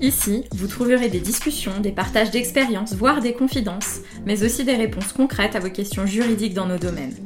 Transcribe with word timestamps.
Ici, 0.00 0.44
vous 0.52 0.66
trouverez 0.66 1.08
des 1.08 1.20
discussions, 1.20 1.80
des 1.80 1.90
partages 1.90 2.30
d'expériences, 2.30 2.94
voire 2.94 3.22
des 3.22 3.32
confidences, 3.32 4.00
mais 4.26 4.44
aussi 4.44 4.62
des 4.64 4.74
réponses 4.74 5.12
concrètes 5.14 5.56
à 5.56 5.60
vos 5.60 5.70
questions 5.70 6.04
juridiques 6.04 6.52
dans 6.52 6.66
nos 6.66 6.76
domaines. 6.76 7.16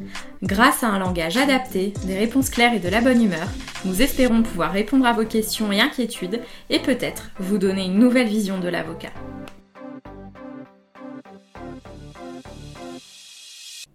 Grâce 0.45 0.85
à 0.85 0.89
un 0.89 1.01
langage 1.01 1.37
adapté, 1.37 1.93
des 2.05 2.17
réponses 2.17 2.49
claires 2.49 2.75
et 2.75 2.79
de 2.79 2.89
la 2.89 3.01
bonne 3.01 3.23
humeur, 3.23 3.49
nous 3.85 4.03
espérons 4.03 4.43
pouvoir 4.43 4.73
répondre 4.73 5.07
à 5.07 5.13
vos 5.13 5.25
questions 5.25 5.73
et 5.73 5.81
inquiétudes 5.81 6.41
et 6.71 6.79
peut-être 6.79 7.31
vous 7.41 7.59
donner 7.59 7.87
une 7.87 7.99
nouvelle 7.99 8.29
vision 8.29 8.61
de 8.61 8.69
l'avocat. 8.69 9.11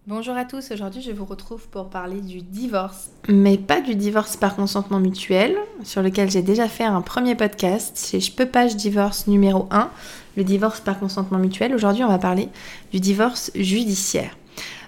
Bonjour 0.08 0.36
à 0.36 0.44
tous, 0.44 0.70
aujourd'hui 0.70 1.02
je 1.02 1.10
vous 1.10 1.24
retrouve 1.24 1.66
pour 1.66 1.90
parler 1.90 2.20
du 2.20 2.40
divorce, 2.40 3.10
mais 3.28 3.58
pas 3.58 3.80
du 3.80 3.96
divorce 3.96 4.36
par 4.36 4.54
consentement 4.54 5.00
mutuel, 5.00 5.56
sur 5.82 6.00
lequel 6.00 6.30
j'ai 6.30 6.42
déjà 6.42 6.68
fait 6.68 6.84
un 6.84 7.00
premier 7.00 7.34
podcast, 7.34 7.90
c'est 7.96 8.20
Je 8.20 8.30
peux 8.30 8.46
pas, 8.46 8.68
je 8.68 8.76
divorce 8.76 9.26
numéro 9.26 9.66
1, 9.72 9.90
le 10.36 10.44
divorce 10.44 10.78
par 10.78 11.00
consentement 11.00 11.38
mutuel. 11.38 11.74
Aujourd'hui 11.74 12.04
on 12.04 12.08
va 12.08 12.18
parler 12.18 12.48
du 12.92 13.00
divorce 13.00 13.50
judiciaire. 13.56 14.30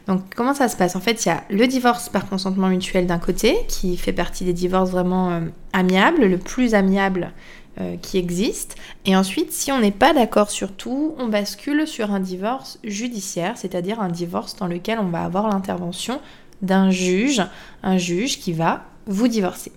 Donc 0.07 0.23
comment 0.37 0.55
ça 0.55 0.69
se 0.69 0.77
passe? 0.77 0.95
En 0.95 1.01
fait 1.01 1.27
il 1.27 1.31
y 1.31 1.33
a 1.33 1.43
le 1.51 1.67
divorce 1.67 2.09
par 2.09 2.29
consentement 2.29 2.69
mutuel 2.69 3.09
d'un 3.09 3.19
côté, 3.19 3.57
qui 3.67 3.97
fait 3.97 4.13
partie 4.13 4.45
des 4.45 4.53
divorces 4.53 4.91
vraiment 4.91 5.33
euh, 5.33 5.41
amiables, 5.73 6.27
le 6.27 6.39
plus 6.39 6.75
amiable 6.75 7.33
euh, 7.81 7.97
qui 8.01 8.19
existe. 8.19 8.77
Et 9.07 9.15
ensuite, 9.15 9.53
si 9.53 9.71
on 9.71 9.79
n'est 9.79 9.93
pas 9.93 10.13
d'accord 10.13 10.51
sur 10.51 10.73
tout, 10.73 11.15
on 11.19 11.29
bascule 11.29 11.87
sur 11.87 12.11
un 12.11 12.21
divorce 12.21 12.79
judiciaire, 12.83 13.57
c'est-à-dire 13.57 14.01
un 14.01 14.09
divorce 14.09 14.57
dans 14.57 14.67
lequel 14.67 14.99
on 14.99 15.09
va 15.09 15.23
avoir 15.23 15.49
l'intervention 15.49 16.21
d'un 16.61 16.91
juge, 16.91 17.43
un 17.83 17.97
juge 17.97 18.41
qui 18.41 18.53
va 18.53 18.85
vous 19.07 19.29
divorcer. 19.29 19.73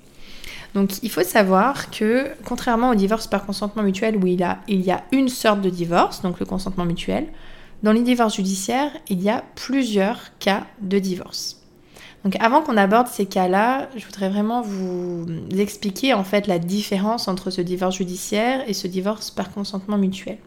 Donc 0.73 1.03
il 1.03 1.11
faut 1.11 1.23
savoir 1.23 1.91
que 1.91 2.31
contrairement 2.45 2.89
au 2.89 2.95
divorce 2.95 3.27
par 3.27 3.45
consentement 3.45 3.83
mutuel 3.83 4.17
où 4.17 4.25
il, 4.25 4.39
y 4.39 4.91
a 4.91 5.03
une 5.11 5.29
sorte 5.29 5.61
de 5.61 5.69
divorce, 5.69 6.21
donc 6.21 6.39
le 6.39 6.45
consentement 6.45 6.85
mutuel, 6.85 7.27
dans 7.83 7.91
les 7.91 8.01
divorces 8.01 8.35
judiciaires, 8.35 8.91
il 9.09 9.21
y 9.21 9.29
a 9.29 9.43
plusieurs 9.55 10.37
cas 10.39 10.65
de 10.81 10.97
divorce. 10.99 11.60
Donc 12.23 12.35
avant 12.39 12.61
qu'on 12.61 12.77
aborde 12.77 13.07
ces 13.07 13.25
cas-là, 13.25 13.89
je 13.95 14.05
voudrais 14.05 14.29
vraiment 14.29 14.61
vous 14.61 15.25
expliquer 15.57 16.13
en 16.13 16.23
fait 16.23 16.47
la 16.47 16.59
différence 16.59 17.27
entre 17.27 17.49
ce 17.49 17.61
divorce 17.61 17.97
judiciaire 17.97 18.63
et 18.67 18.73
ce 18.73 18.87
divorce 18.87 19.31
par 19.31 19.51
consentement 19.51 19.97
mutuel. 19.97 20.37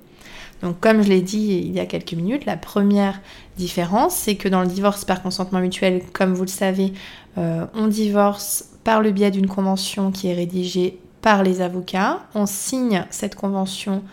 Donc 0.62 0.78
comme 0.78 1.02
je 1.02 1.08
l'ai 1.08 1.20
dit 1.20 1.62
il 1.66 1.72
y 1.72 1.80
a 1.80 1.86
quelques 1.86 2.12
minutes, 2.12 2.46
la 2.46 2.56
première 2.56 3.20
différence, 3.56 4.14
c'est 4.14 4.36
que 4.36 4.48
dans 4.48 4.60
le 4.60 4.68
divorce 4.68 5.04
par 5.04 5.20
consentement 5.22 5.60
mutuel, 5.60 6.02
comme 6.12 6.32
vous 6.32 6.44
le 6.44 6.48
savez, 6.48 6.92
euh, 7.38 7.66
on 7.74 7.88
divorce 7.88 8.66
par 8.84 9.02
le 9.02 9.10
biais 9.10 9.32
d'une 9.32 9.48
convention 9.48 10.12
qui 10.12 10.28
est 10.28 10.34
rédigée 10.34 11.00
par 11.22 11.42
les 11.42 11.60
avocats. 11.60 12.20
On 12.34 12.46
signe 12.46 13.04
cette 13.10 13.34
convention 13.34 14.04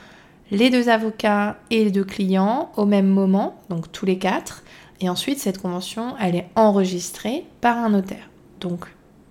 les 0.52 0.70
deux 0.70 0.90
avocats 0.90 1.58
et 1.70 1.86
les 1.86 1.92
deux 1.92 2.04
clients 2.04 2.72
au 2.76 2.86
même 2.86 3.08
moment, 3.08 3.62
donc 3.70 3.92
tous 3.92 4.06
les 4.06 4.18
quatre. 4.18 4.61
Et 5.02 5.10
ensuite, 5.10 5.40
cette 5.40 5.58
convention, 5.58 6.16
elle 6.20 6.36
est 6.36 6.48
enregistrée 6.56 7.46
par 7.60 7.78
un 7.78 7.90
notaire. 7.90 8.30
Donc, 8.60 8.86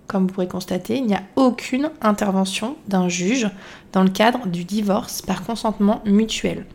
comme 0.07 0.27
vous 0.27 0.33
pourrez 0.33 0.47
constater, 0.47 0.97
il 0.97 1.05
n'y 1.05 1.15
a 1.15 1.23
aucune 1.37 1.89
intervention 2.01 2.75
d'un 2.89 3.07
juge 3.07 3.49
dans 3.93 4.03
le 4.03 4.09
cadre 4.09 4.45
du 4.47 4.65
divorce 4.65 5.21
par 5.21 5.43
consentement 5.45 6.01
mutuel. 6.05 6.65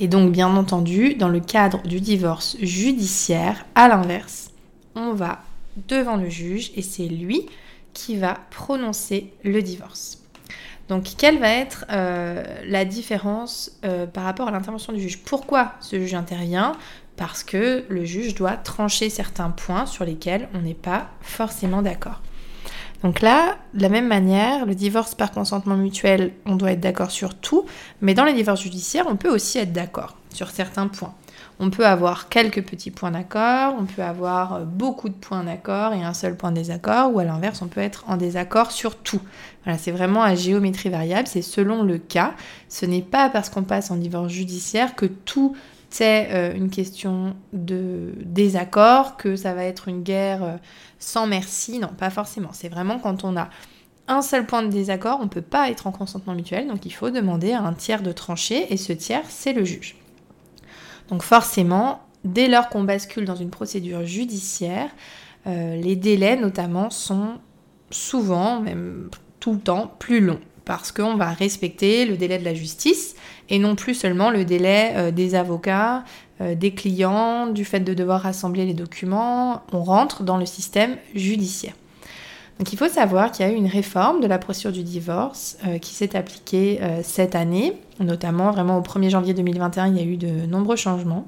Et 0.00 0.08
donc, 0.08 0.32
bien 0.32 0.56
entendu, 0.56 1.14
dans 1.14 1.28
le 1.28 1.40
cadre 1.40 1.82
du 1.82 2.00
divorce 2.00 2.56
judiciaire, 2.60 3.66
à 3.74 3.88
l'inverse, 3.88 4.50
on 4.96 5.12
va 5.12 5.42
devant 5.88 6.16
le 6.16 6.30
juge 6.30 6.72
et 6.76 6.82
c'est 6.82 7.06
lui 7.06 7.46
qui 7.92 8.16
va 8.16 8.38
prononcer 8.50 9.32
le 9.44 9.60
divorce. 9.60 10.22
Donc, 10.88 11.04
quelle 11.16 11.38
va 11.38 11.48
être 11.48 11.86
euh, 11.90 12.42
la 12.66 12.84
différence 12.84 13.70
euh, 13.84 14.06
par 14.06 14.24
rapport 14.24 14.48
à 14.48 14.50
l'intervention 14.50 14.92
du 14.92 15.00
juge? 15.00 15.22
Pourquoi 15.22 15.72
ce 15.80 15.98
juge 15.98 16.14
intervient? 16.14 16.72
Parce 17.16 17.44
que 17.44 17.84
le 17.88 18.04
juge 18.04 18.34
doit 18.34 18.56
trancher 18.56 19.10
certains 19.10 19.50
points 19.50 19.86
sur 19.86 20.04
lesquels 20.04 20.48
on 20.54 20.60
n'est 20.60 20.74
pas 20.74 21.08
forcément 21.20 21.82
d'accord. 21.82 22.20
Donc 23.02 23.20
là, 23.20 23.58
de 23.74 23.82
la 23.82 23.90
même 23.90 24.06
manière, 24.06 24.64
le 24.64 24.74
divorce 24.74 25.14
par 25.14 25.30
consentement 25.30 25.76
mutuel, 25.76 26.32
on 26.46 26.56
doit 26.56 26.72
être 26.72 26.80
d'accord 26.80 27.10
sur 27.10 27.34
tout, 27.34 27.66
mais 28.00 28.14
dans 28.14 28.24
les 28.24 28.32
divorces 28.32 28.62
judiciaires, 28.62 29.06
on 29.08 29.16
peut 29.16 29.28
aussi 29.28 29.58
être 29.58 29.72
d'accord 29.72 30.16
sur 30.30 30.50
certains 30.50 30.88
points. 30.88 31.14
On 31.60 31.70
peut 31.70 31.86
avoir 31.86 32.28
quelques 32.28 32.64
petits 32.64 32.90
points 32.90 33.10
d'accord, 33.10 33.74
on 33.78 33.84
peut 33.84 34.02
avoir 34.02 34.54
euh, 34.54 34.64
beaucoup 34.64 35.08
de 35.08 35.14
points 35.14 35.44
d'accord 35.44 35.92
et 35.92 36.02
un 36.02 36.14
seul 36.14 36.36
point 36.36 36.50
de 36.50 36.56
désaccord, 36.56 37.14
ou 37.14 37.20
à 37.20 37.24
l'inverse, 37.24 37.62
on 37.62 37.68
peut 37.68 37.80
être 37.80 38.04
en 38.08 38.16
désaccord 38.16 38.72
sur 38.72 38.96
tout. 38.96 39.20
Voilà, 39.64 39.78
c'est 39.78 39.92
vraiment 39.92 40.22
à 40.22 40.34
géométrie 40.34 40.88
variable, 40.88 41.28
c'est 41.28 41.42
selon 41.42 41.82
le 41.82 41.98
cas. 41.98 42.32
Ce 42.68 42.86
n'est 42.86 43.02
pas 43.02 43.28
parce 43.28 43.50
qu'on 43.50 43.62
passe 43.62 43.90
en 43.90 43.96
divorce 43.96 44.32
judiciaire 44.32 44.96
que 44.96 45.06
tout 45.06 45.54
c'est 45.94 46.32
euh, 46.32 46.52
une 46.56 46.70
question 46.70 47.36
de 47.52 48.14
désaccord, 48.24 49.16
que 49.16 49.36
ça 49.36 49.54
va 49.54 49.64
être 49.64 49.86
une 49.86 50.02
guerre 50.02 50.42
euh, 50.42 50.56
sans 50.98 51.28
merci. 51.28 51.78
Non, 51.78 51.86
pas 51.96 52.10
forcément. 52.10 52.48
C'est 52.52 52.68
vraiment 52.68 52.98
quand 52.98 53.22
on 53.22 53.36
a 53.36 53.48
un 54.08 54.20
seul 54.20 54.44
point 54.44 54.64
de 54.64 54.70
désaccord, 54.70 55.18
on 55.20 55.26
ne 55.26 55.28
peut 55.28 55.40
pas 55.40 55.70
être 55.70 55.86
en 55.86 55.92
consentement 55.92 56.34
mutuel, 56.34 56.66
donc 56.66 56.84
il 56.84 56.90
faut 56.90 57.10
demander 57.10 57.52
à 57.52 57.62
un 57.62 57.74
tiers 57.74 58.02
de 58.02 58.10
trancher, 58.10 58.72
et 58.72 58.76
ce 58.76 58.92
tiers, 58.92 59.22
c'est 59.28 59.52
le 59.52 59.64
juge. 59.64 59.94
Donc 61.10 61.22
forcément, 61.22 62.00
dès 62.24 62.48
lors 62.48 62.70
qu'on 62.70 62.82
bascule 62.82 63.24
dans 63.24 63.36
une 63.36 63.50
procédure 63.50 64.04
judiciaire, 64.04 64.90
euh, 65.46 65.76
les 65.76 65.94
délais 65.94 66.34
notamment 66.34 66.90
sont 66.90 67.38
souvent, 67.90 68.58
même 68.58 69.10
tout 69.38 69.52
le 69.52 69.60
temps, 69.60 69.94
plus 70.00 70.18
longs 70.18 70.40
parce 70.64 70.92
qu'on 70.92 71.16
va 71.16 71.30
respecter 71.30 72.06
le 72.06 72.16
délai 72.16 72.38
de 72.38 72.44
la 72.44 72.54
justice 72.54 73.14
et 73.50 73.58
non 73.58 73.74
plus 73.74 73.94
seulement 73.94 74.30
le 74.30 74.44
délai 74.44 74.92
euh, 74.94 75.10
des 75.10 75.34
avocats, 75.34 76.04
euh, 76.40 76.54
des 76.54 76.72
clients, 76.72 77.46
du 77.46 77.64
fait 77.64 77.80
de 77.80 77.94
devoir 77.94 78.22
rassembler 78.22 78.64
les 78.64 78.74
documents. 78.74 79.62
On 79.72 79.82
rentre 79.82 80.22
dans 80.22 80.36
le 80.36 80.46
système 80.46 80.96
judiciaire. 81.14 81.74
Donc 82.58 82.72
il 82.72 82.78
faut 82.78 82.88
savoir 82.88 83.32
qu'il 83.32 83.44
y 83.44 83.48
a 83.48 83.52
eu 83.52 83.56
une 83.56 83.66
réforme 83.66 84.20
de 84.20 84.28
la 84.28 84.38
procédure 84.38 84.70
du 84.70 84.84
divorce 84.84 85.58
euh, 85.66 85.78
qui 85.78 85.92
s'est 85.92 86.16
appliquée 86.16 86.78
euh, 86.82 87.00
cette 87.02 87.34
année, 87.34 87.72
notamment 87.98 88.52
vraiment 88.52 88.78
au 88.78 88.80
1er 88.80 89.10
janvier 89.10 89.34
2021, 89.34 89.88
il 89.88 89.96
y 89.96 90.00
a 90.00 90.04
eu 90.04 90.16
de 90.16 90.46
nombreux 90.46 90.76
changements. 90.76 91.26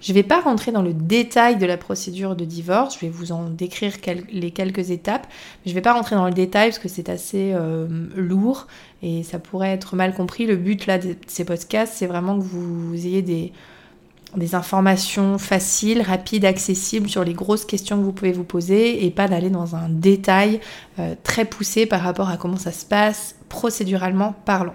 Je 0.00 0.12
ne 0.12 0.14
vais 0.14 0.22
pas 0.22 0.40
rentrer 0.40 0.72
dans 0.72 0.80
le 0.80 0.94
détail 0.94 1.58
de 1.58 1.66
la 1.66 1.76
procédure 1.76 2.36
de 2.36 2.46
divorce, 2.46 2.94
je 2.94 3.00
vais 3.00 3.10
vous 3.10 3.32
en 3.32 3.50
décrire 3.50 3.92
les 4.32 4.50
quelques 4.50 4.90
étapes, 4.90 5.26
mais 5.28 5.66
je 5.66 5.70
ne 5.70 5.74
vais 5.74 5.82
pas 5.82 5.92
rentrer 5.92 6.16
dans 6.16 6.26
le 6.26 6.32
détail 6.32 6.70
parce 6.70 6.78
que 6.78 6.88
c'est 6.88 7.10
assez 7.10 7.52
euh, 7.52 7.86
lourd 8.16 8.66
et 9.02 9.24
ça 9.24 9.38
pourrait 9.38 9.72
être 9.72 9.94
mal 9.94 10.14
compris. 10.14 10.46
Le 10.46 10.56
but 10.56 10.86
là 10.86 10.96
de 10.96 11.16
ces 11.26 11.44
podcasts, 11.44 11.92
c'est 11.94 12.06
vraiment 12.06 12.38
que 12.38 12.44
vous 12.44 12.94
ayez 12.94 13.20
des 13.20 13.52
des 14.36 14.54
informations 14.54 15.38
faciles, 15.38 16.00
rapides, 16.00 16.44
accessibles 16.44 17.08
sur 17.08 17.24
les 17.24 17.34
grosses 17.34 17.64
questions 17.64 17.98
que 17.98 18.02
vous 18.02 18.12
pouvez 18.12 18.32
vous 18.32 18.44
poser 18.44 19.04
et 19.04 19.10
pas 19.10 19.28
d'aller 19.28 19.50
dans 19.50 19.76
un 19.76 19.88
détail 19.88 20.60
euh, 20.98 21.14
très 21.22 21.44
poussé 21.44 21.86
par 21.86 22.00
rapport 22.00 22.30
à 22.30 22.36
comment 22.36 22.56
ça 22.56 22.72
se 22.72 22.86
passe 22.86 23.34
procéduralement 23.48 24.34
parlant. 24.44 24.74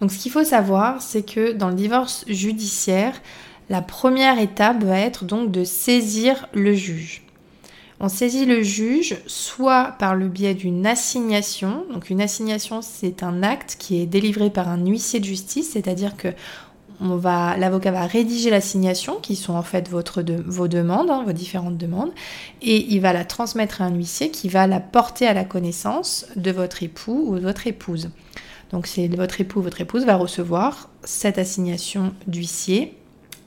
Donc 0.00 0.10
ce 0.10 0.18
qu'il 0.18 0.32
faut 0.32 0.44
savoir, 0.44 1.00
c'est 1.00 1.22
que 1.22 1.52
dans 1.52 1.68
le 1.68 1.74
divorce 1.74 2.24
judiciaire, 2.28 3.14
la 3.68 3.82
première 3.82 4.38
étape 4.38 4.82
va 4.82 4.98
être 4.98 5.24
donc 5.24 5.50
de 5.50 5.64
saisir 5.64 6.48
le 6.52 6.74
juge. 6.74 7.22
On 8.02 8.08
saisit 8.08 8.46
le 8.46 8.62
juge 8.62 9.18
soit 9.26 9.94
par 9.98 10.14
le 10.14 10.28
biais 10.28 10.54
d'une 10.54 10.86
assignation. 10.86 11.84
Donc 11.92 12.08
une 12.08 12.22
assignation, 12.22 12.80
c'est 12.80 13.22
un 13.22 13.42
acte 13.42 13.76
qui 13.78 14.00
est 14.00 14.06
délivré 14.06 14.48
par 14.48 14.68
un 14.68 14.84
huissier 14.86 15.20
de 15.20 15.26
justice, 15.26 15.72
c'est-à-dire 15.72 16.16
que 16.16 16.28
l'avocat 17.00 17.90
va 17.90 18.06
rédiger 18.06 18.50
l'assignation, 18.50 19.16
qui 19.16 19.36
sont 19.36 19.54
en 19.54 19.62
fait 19.62 19.88
vos 19.88 20.68
demandes, 20.68 21.10
hein, 21.10 21.22
vos 21.24 21.32
différentes 21.32 21.78
demandes, 21.78 22.10
et 22.62 22.92
il 22.92 23.00
va 23.00 23.12
la 23.12 23.24
transmettre 23.24 23.82
à 23.82 23.86
un 23.86 23.94
huissier 23.94 24.30
qui 24.30 24.48
va 24.48 24.66
la 24.66 24.80
porter 24.80 25.26
à 25.26 25.34
la 25.34 25.44
connaissance 25.44 26.26
de 26.36 26.50
votre 26.50 26.82
époux 26.82 27.24
ou 27.28 27.36
de 27.36 27.40
votre 27.40 27.66
épouse. 27.66 28.10
Donc 28.70 28.86
c'est 28.86 29.08
votre 29.08 29.40
époux 29.40 29.60
ou 29.60 29.62
votre 29.62 29.80
épouse 29.80 30.04
va 30.04 30.16
recevoir 30.16 30.88
cette 31.02 31.38
assignation 31.38 32.12
d'huissier 32.26 32.96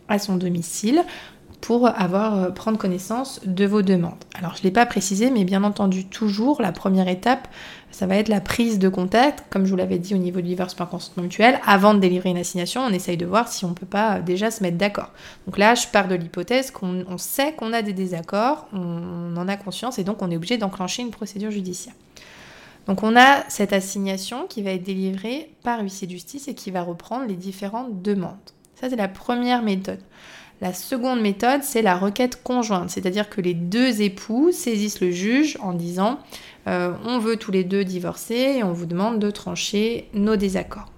à 0.09 0.19
son 0.19 0.35
domicile 0.35 1.01
pour 1.63 1.87
avoir, 1.87 2.35
euh, 2.35 2.49
prendre 2.49 2.77
connaissance 2.77 3.39
de 3.45 3.65
vos 3.65 3.81
demandes. 3.81 4.21
Alors 4.35 4.53
je 4.53 4.59
ne 4.59 4.63
l'ai 4.63 4.71
pas 4.71 4.85
précisé, 4.85 5.31
mais 5.31 5.45
bien 5.45 5.63
entendu, 5.63 6.05
toujours 6.05 6.61
la 6.61 6.73
première 6.73 7.07
étape, 7.07 7.47
ça 7.89 8.05
va 8.05 8.17
être 8.17 8.27
la 8.27 8.41
prise 8.41 8.79
de 8.79 8.89
contact, 8.89 9.45
comme 9.49 9.63
je 9.63 9.69
vous 9.69 9.77
l'avais 9.77 9.97
dit 9.97 10.13
au 10.13 10.17
niveau 10.17 10.41
du 10.41 10.49
divorce 10.49 10.73
par 10.73 10.89
consentement 10.89 11.23
mutuel. 11.23 11.61
Avant 11.65 11.93
de 11.93 11.99
délivrer 11.99 12.31
une 12.31 12.37
assignation, 12.37 12.81
on 12.81 12.89
essaye 12.89 13.15
de 13.15 13.25
voir 13.25 13.47
si 13.47 13.63
on 13.63 13.69
ne 13.69 13.75
peut 13.75 13.85
pas 13.85 14.17
euh, 14.17 14.21
déjà 14.21 14.51
se 14.51 14.61
mettre 14.61 14.77
d'accord. 14.77 15.11
Donc 15.47 15.57
là, 15.57 15.73
je 15.73 15.87
pars 15.87 16.09
de 16.09 16.15
l'hypothèse 16.15 16.69
qu'on 16.69 17.17
sait 17.17 17.53
qu'on 17.53 17.71
a 17.71 17.81
des 17.81 17.93
désaccords, 17.93 18.67
on, 18.73 19.37
en 19.37 19.47
a 19.47 19.55
conscience 19.55 19.97
et 19.99 20.03
donc 20.03 20.21
on 20.21 20.29
est 20.31 20.35
obligé 20.35 20.57
d'enclencher 20.57 21.01
une 21.01 21.11
procédure 21.11 21.49
judiciaire. 21.49 21.95
Donc 22.87 23.03
on 23.03 23.15
a 23.15 23.45
cette 23.47 23.71
assignation 23.71 24.47
qui 24.49 24.63
va 24.63 24.71
être 24.71 24.83
délivrée 24.83 25.49
par 25.63 25.79
huissier 25.79 26.07
de 26.07 26.11
justice 26.11 26.49
et 26.49 26.55
qui 26.55 26.71
va 26.71 26.81
reprendre 26.81 27.25
les 27.25 27.35
différentes 27.35 28.01
demandes. 28.01 28.35
Ça, 28.75 28.89
c'est 28.89 28.97
la 28.97 29.07
première 29.07 29.61
méthode. 29.61 30.01
La 30.63 30.71
seconde 30.71 31.19
méthode, 31.19 31.61
c'est 31.61 31.81
la 31.81 31.97
requête 31.97 32.41
conjointe, 32.41 32.89
c'est-à-dire 32.89 33.29
que 33.29 33.41
les 33.41 33.53
deux 33.53 34.01
époux 34.01 34.53
saisissent 34.53 35.01
le 35.01 35.11
juge 35.11 35.57
en 35.59 35.73
disant 35.73 36.19
euh, 36.67 36.93
on 37.03 37.19
veut 37.19 37.35
tous 37.35 37.51
les 37.51 37.65
deux 37.65 37.83
divorcer 37.83 38.55
et 38.55 38.63
on 38.63 38.71
vous 38.71 38.85
demande 38.85 39.19
de 39.19 39.29
trancher 39.29 40.07
nos 40.13 40.37
désaccords. 40.37 40.89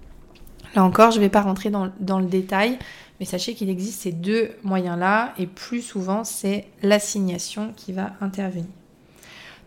Là 0.76 0.84
encore, 0.84 1.10
je 1.10 1.16
ne 1.16 1.22
vais 1.22 1.30
pas 1.30 1.40
rentrer 1.40 1.70
dans, 1.70 1.90
dans 1.98 2.20
le 2.20 2.26
détail, 2.26 2.78
mais 3.18 3.26
sachez 3.26 3.54
qu'il 3.54 3.68
existe 3.68 4.02
ces 4.02 4.12
deux 4.12 4.50
moyens-là 4.62 5.34
et 5.36 5.48
plus 5.48 5.82
souvent, 5.82 6.22
c'est 6.22 6.66
l'assignation 6.84 7.72
qui 7.74 7.92
va 7.92 8.12
intervenir. 8.20 8.70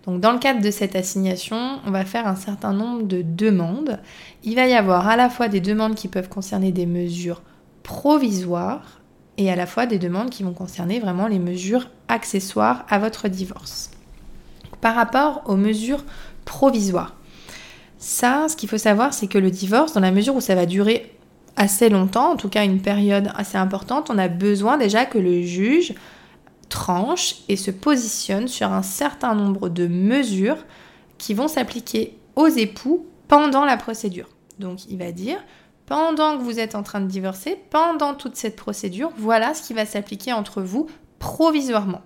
Donc 0.06 0.22
dans 0.22 0.32
le 0.32 0.40
cadre 0.40 0.62
de 0.62 0.72
cette 0.72 0.96
assignation, 0.96 1.82
on 1.86 1.92
va 1.92 2.06
faire 2.06 2.26
un 2.26 2.38
certain 2.38 2.72
nombre 2.72 3.04
de 3.04 3.22
demandes. 3.22 4.00
Il 4.46 4.56
va 4.56 4.66
y 4.66 4.76
avoir 4.76 5.10
à 5.10 5.18
la 5.18 5.30
fois 5.30 5.50
des 5.50 5.60
demandes 5.60 5.96
qui 5.96 6.08
peuvent 6.08 6.30
concerner 6.30 6.72
des 6.72 6.86
mesures 6.86 7.42
provisoires 7.84 8.99
et 9.40 9.50
à 9.50 9.56
la 9.56 9.66
fois 9.66 9.86
des 9.86 9.98
demandes 9.98 10.30
qui 10.30 10.44
vont 10.44 10.54
concerner 10.54 11.00
vraiment 11.00 11.28
les 11.28 11.40
mesures 11.40 11.90
accessoires 12.10 12.86
à 12.90 13.00
votre 13.00 13.30
divorce. 13.30 13.90
Par 14.82 14.94
rapport 14.94 15.44
aux 15.46 15.56
mesures 15.56 16.04
provisoires, 16.44 17.16
ça, 17.98 18.48
ce 18.50 18.58
qu'il 18.58 18.68
faut 18.68 18.78
savoir, 18.78 19.14
c'est 19.14 19.28
que 19.28 19.38
le 19.38 19.50
divorce, 19.50 19.94
dans 19.94 20.02
la 20.02 20.12
mesure 20.12 20.36
où 20.36 20.42
ça 20.42 20.56
va 20.56 20.66
durer 20.66 21.16
assez 21.56 21.90
longtemps, 21.90 22.34
en 22.34 22.36
tout 22.36 22.50
cas 22.50 22.66
une 22.66 22.82
période 22.82 23.32
assez 23.34 23.58
importante, 23.58 24.10
on 24.10 24.18
a 24.18 24.28
besoin 24.28 24.78
déjà 24.78 25.06
que 25.06 25.18
le 25.18 25.42
juge 25.42 25.94
tranche 26.68 27.36
et 27.48 27.56
se 27.56 27.72
positionne 27.72 28.48
sur 28.50 28.72
un 28.72 28.84
certain 28.84 29.36
nombre 29.36 29.70
de 29.70 29.88
mesures 29.88 30.66
qui 31.18 31.34
vont 31.34 31.48
s'appliquer 31.48 32.18
aux 32.36 32.48
époux 32.48 33.08
pendant 33.30 33.64
la 33.64 33.78
procédure. 33.78 34.28
Donc 34.60 34.86
il 34.90 34.98
va 34.98 35.14
dire, 35.14 35.38
pendant 35.90 36.38
que 36.38 36.44
vous 36.44 36.60
êtes 36.60 36.76
en 36.76 36.84
train 36.84 37.02
de 37.02 37.08
divorcer, 37.08 37.58
pendant 37.72 38.14
toute 38.14 38.36
cette 38.36 38.56
procédure, 38.56 39.12
voilà 39.18 39.56
ce 39.56 39.64
qui 39.64 39.74
va 39.74 39.88
s'appliquer 39.88 40.32
entre 40.32 40.62
vous 40.62 40.88
provisoirement. 41.18 42.02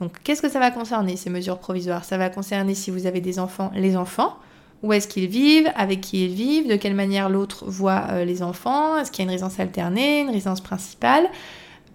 Donc 0.00 0.12
qu'est-ce 0.24 0.42
que 0.42 0.48
ça 0.48 0.58
va 0.58 0.72
concerner 0.72 1.16
ces 1.16 1.30
mesures 1.30 1.58
provisoires? 1.58 2.04
Ça 2.04 2.18
va 2.18 2.28
concerner 2.28 2.74
si 2.74 2.90
vous 2.90 3.06
avez 3.06 3.20
des 3.20 3.38
enfants, 3.38 3.70
les 3.74 3.96
enfants, 3.96 4.36
où 4.82 4.92
est-ce 4.92 5.06
qu'ils 5.06 5.28
vivent, 5.28 5.70
avec 5.76 6.00
qui 6.00 6.24
ils 6.24 6.34
vivent, 6.34 6.68
de 6.68 6.74
quelle 6.74 6.94
manière 6.94 7.28
l'autre 7.28 7.64
voit 7.66 8.06
euh, 8.10 8.24
les 8.24 8.42
enfants, 8.42 8.98
est-ce 8.98 9.12
qu'il 9.12 9.20
y 9.20 9.22
a 9.22 9.26
une 9.26 9.30
résidence 9.30 9.60
alternée, 9.60 10.20
une 10.20 10.30
résidence 10.30 10.60
principale, 10.60 11.28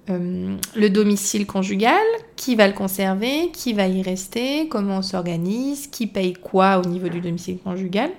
euh, 0.10 0.56
le 0.76 0.90
domicile 0.90 1.46
conjugal, 1.46 2.04
qui 2.38 2.56
va 2.56 2.68
le 2.68 2.74
conserver, 2.74 3.52
qui 3.52 3.74
va 3.74 3.88
y 3.88 4.02
rester, 4.02 4.70
comment 4.70 4.98
on 4.98 5.02
s'organise, 5.02 5.88
qui 5.88 6.08
paye 6.08 6.34
quoi 6.34 6.78
au 6.78 6.88
niveau 6.88 7.10
du 7.10 7.20
domicile 7.20 7.58
conjugal? 7.60 8.10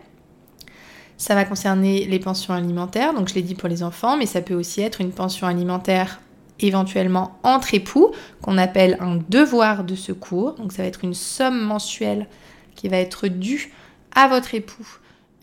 Ça 1.17 1.35
va 1.35 1.45
concerner 1.45 2.07
les 2.07 2.19
pensions 2.19 2.55
alimentaires, 2.55 3.15
donc 3.15 3.29
je 3.29 3.35
l'ai 3.35 3.43
dit 3.43 3.55
pour 3.55 3.69
les 3.69 3.83
enfants, 3.83 4.17
mais 4.17 4.27
ça 4.27 4.43
peut 4.43 4.55
aussi 4.55 4.81
être 4.83 5.01
une 5.01 5.13
pension 5.13 5.47
alimentaire 5.47 6.21
éventuellement 6.61 7.39
entre 7.43 7.75
époux, 7.75 8.13
qu'on 8.41 8.59
appelle 8.59 8.97
un 9.01 9.19
devoir 9.29 9.85
de 9.85 9.95
secours. 9.95 10.55
Donc 10.55 10.73
ça 10.73 10.83
va 10.83 10.89
être 10.89 11.05
une 11.05 11.15
somme 11.15 11.61
mensuelle 11.61 12.29
qui 12.75 12.89
va 12.89 12.97
être 12.97 13.29
due 13.29 13.73
à 14.15 14.29
votre 14.29 14.55
époux 14.55 14.87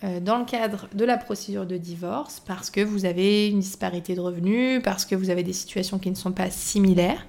euh, 0.04 0.20
dans 0.20 0.38
le 0.38 0.46
cadre 0.46 0.88
de 0.94 1.06
la 1.06 1.18
procédure 1.18 1.66
de 1.66 1.78
divorce 1.78 2.42
parce 2.46 2.70
que 2.70 2.82
vous 2.82 3.06
avez 3.06 3.50
une 3.50 3.60
disparité 3.60 4.16
de 4.16 4.22
revenus, 4.22 4.82
parce 4.84 5.06
que 5.06 5.16
vous 5.16 5.30
avez 5.30 5.44
des 5.44 5.54
situations 5.54 6.00
qui 6.00 6.10
ne 6.10 6.16
sont 6.16 6.32
pas 6.32 6.50
similaires. 6.50 7.26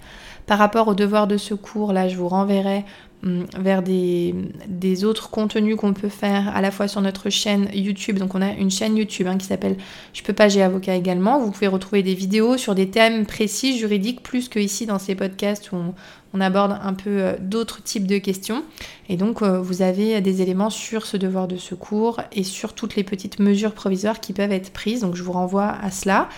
Par 0.46 0.58
rapport 0.58 0.88
au 0.88 0.94
devoir 0.94 1.26
de 1.26 1.36
secours, 1.36 1.92
là 1.92 2.08
je 2.08 2.16
vous 2.16 2.28
renverrai 2.28 2.84
vers 3.22 3.82
des, 3.82 5.04
autres 5.04 5.30
contenus 5.30 5.76
qu'on 5.76 5.92
peut 5.92 6.08
faire 6.08 6.54
à 6.54 6.60
la 6.60 6.70
fois 6.70 6.88
sur 6.88 7.00
notre 7.00 7.30
chaîne 7.30 7.68
YouTube. 7.72 8.18
Donc 8.18 8.34
on 8.34 8.42
a 8.42 8.52
une 8.52 8.70
chaîne 8.70 8.96
YouTube 8.96 9.26
hein, 9.26 9.38
qui 9.38 9.46
s'appelle 9.46 9.76
Je 10.12 10.22
peux 10.22 10.32
pas, 10.32 10.48
j'ai 10.48 10.62
avocat 10.62 10.94
également. 10.96 11.38
Vous 11.40 11.50
pouvez 11.50 11.68
retrouver 11.68 12.02
des 12.02 12.14
vidéos 12.14 12.56
sur 12.56 12.74
des 12.74 12.88
thèmes 12.88 13.24
précis 13.26 13.78
juridiques 13.78 14.22
plus 14.22 14.48
que 14.48 14.58
ici 14.58 14.86
dans 14.86 14.98
ces 14.98 15.14
podcasts 15.14 15.72
où 15.72 15.76
on, 15.76 15.94
on 16.34 16.40
aborde 16.40 16.78
un 16.82 16.94
peu 16.94 17.10
euh, 17.10 17.36
d'autres 17.38 17.82
types 17.82 18.06
de 18.06 18.18
questions. 18.18 18.64
Et 19.08 19.16
donc, 19.16 19.42
euh, 19.42 19.60
vous 19.60 19.82
avez 19.82 20.20
des 20.20 20.42
éléments 20.42 20.70
sur 20.70 21.06
ce 21.06 21.16
devoir 21.16 21.48
de 21.48 21.56
secours 21.56 22.20
et 22.32 22.42
sur 22.42 22.74
toutes 22.74 22.96
les 22.96 23.04
petites 23.04 23.38
mesures 23.38 23.72
provisoires 23.72 24.20
qui 24.20 24.32
peuvent 24.32 24.52
être 24.52 24.72
prises. 24.72 25.00
Donc, 25.00 25.14
je 25.14 25.22
vous 25.22 25.32
renvoie 25.32 25.68
à 25.68 25.90
cela. 25.90 26.28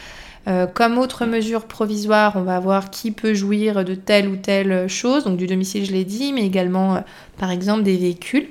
Euh, 0.46 0.66
comme 0.66 0.98
autre 0.98 1.24
mesure 1.24 1.66
provisoire, 1.66 2.36
on 2.36 2.42
va 2.42 2.60
voir 2.60 2.90
qui 2.90 3.10
peut 3.10 3.34
jouir 3.34 3.84
de 3.84 3.94
telle 3.94 4.28
ou 4.28 4.36
telle 4.36 4.88
chose, 4.88 5.24
donc 5.24 5.38
du 5.38 5.46
domicile, 5.46 5.86
je 5.86 5.92
l'ai 5.92 6.04
dit, 6.04 6.32
mais 6.32 6.44
également, 6.44 7.02
par 7.38 7.50
exemple, 7.50 7.82
des 7.82 7.96
véhicules. 7.96 8.48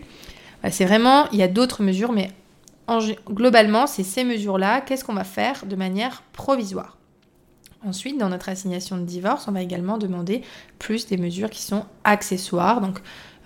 c'est 0.72 0.86
vraiment, 0.86 1.30
il 1.32 1.38
y 1.38 1.44
a 1.44 1.48
d'autres 1.48 1.84
mesures, 1.84 2.12
mais 2.12 2.32
globalement, 3.30 3.88
c'est 3.88 4.04
ces 4.04 4.24
mesures-là. 4.24 4.82
Qu'est-ce 4.82 5.04
qu'on 5.04 5.14
va 5.14 5.24
faire 5.24 5.66
de 5.66 5.76
manière 5.76 6.24
provisoire 6.34 6.98
Ensuite, 7.86 8.18
dans 8.18 8.30
notre 8.30 8.48
assignation 8.48 8.98
de 8.98 9.04
divorce, 9.04 9.48
on 9.48 9.52
va 9.52 9.62
également 9.62 9.98
demander 9.98 10.42
plus 10.80 11.06
des 11.06 11.18
mesures 11.18 11.50
qui 11.50 11.62
sont 11.62 11.86
accessoires. 12.06 12.82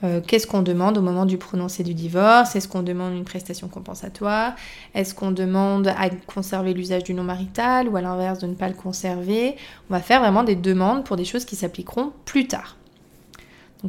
Euh, 0.04 0.22
qu'est-ce 0.26 0.46
qu'on 0.46 0.62
demande 0.62 0.98
au 0.98 1.02
moment 1.02 1.26
du 1.26 1.38
prononcé 1.38 1.84
du 1.84 1.94
divorce? 1.94 2.56
Est-ce 2.56 2.68
qu'on 2.68 2.84
demande 2.84 3.14
une 3.14 3.24
prestation 3.24 3.68
compensatoire? 3.68 4.54
Est-ce 4.94 5.16
qu'on 5.16 5.32
demande 5.32 5.88
à 5.88 6.10
conserver 6.28 6.74
l'usage 6.74 7.04
du 7.04 7.14
nom 7.14 7.24
marital 7.24 7.90
ou 7.90 7.98
à 7.98 8.02
l'inverse 8.02 8.40
de 8.40 8.48
ne 8.48 8.54
pas 8.54 8.68
le 8.68 8.76
conserver? 8.76 9.56
On 9.90 9.94
va 9.94 10.00
faire 10.00 10.22
vraiment 10.22 10.44
des 10.44 10.56
demandes 10.56 11.04
pour 11.04 11.16
des 11.16 11.26
choses 11.26 11.46
qui 11.46 11.56
s'appliqueront 11.56 12.12
plus 12.26 12.48
tard. 12.48 12.76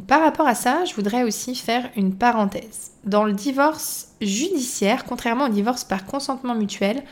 Par 0.07 0.21
rapport 0.21 0.47
à 0.47 0.55
ça, 0.55 0.85
je 0.85 0.93
voudrais 0.93 1.23
aussi 1.23 1.55
faire 1.55 1.89
une 1.95 2.13
parenthèse. 2.13 2.91
Dans 3.05 3.23
le 3.23 3.33
divorce 3.33 4.09
judiciaire, 4.21 5.03
contrairement 5.05 5.45
au 5.45 5.49
divorce 5.49 5.83
par 5.83 6.05
consentement 6.05 6.55
mutuel, 6.55 7.03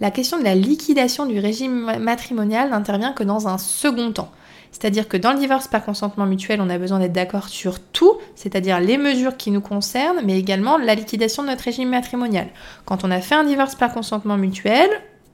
la 0.00 0.10
question 0.10 0.38
de 0.38 0.44
la 0.44 0.54
liquidation 0.54 1.26
du 1.26 1.38
régime 1.38 1.98
matrimonial 1.98 2.70
n'intervient 2.70 3.12
que 3.12 3.24
dans 3.24 3.48
un 3.48 3.58
second 3.58 4.12
temps. 4.12 4.30
C'est-à-dire 4.72 5.08
que 5.08 5.16
dans 5.16 5.32
le 5.32 5.38
divorce 5.38 5.68
par 5.68 5.84
consentement 5.84 6.26
mutuel, 6.26 6.60
on 6.60 6.70
a 6.70 6.78
besoin 6.78 7.00
d'être 7.00 7.12
d'accord 7.12 7.48
sur 7.48 7.80
tout, 7.80 8.18
c'est-à-dire 8.34 8.80
les 8.80 8.98
mesures 8.98 9.36
qui 9.36 9.50
nous 9.50 9.60
concernent, 9.60 10.20
mais 10.24 10.38
également 10.38 10.78
la 10.78 10.94
liquidation 10.94 11.42
de 11.42 11.48
notre 11.48 11.64
régime 11.64 11.90
matrimonial. 11.90 12.48
Quand 12.84 13.04
on 13.04 13.10
a 13.10 13.20
fait 13.20 13.34
un 13.34 13.44
divorce 13.44 13.74
par 13.74 13.92
consentement 13.92 14.36
mutuel, 14.36 14.88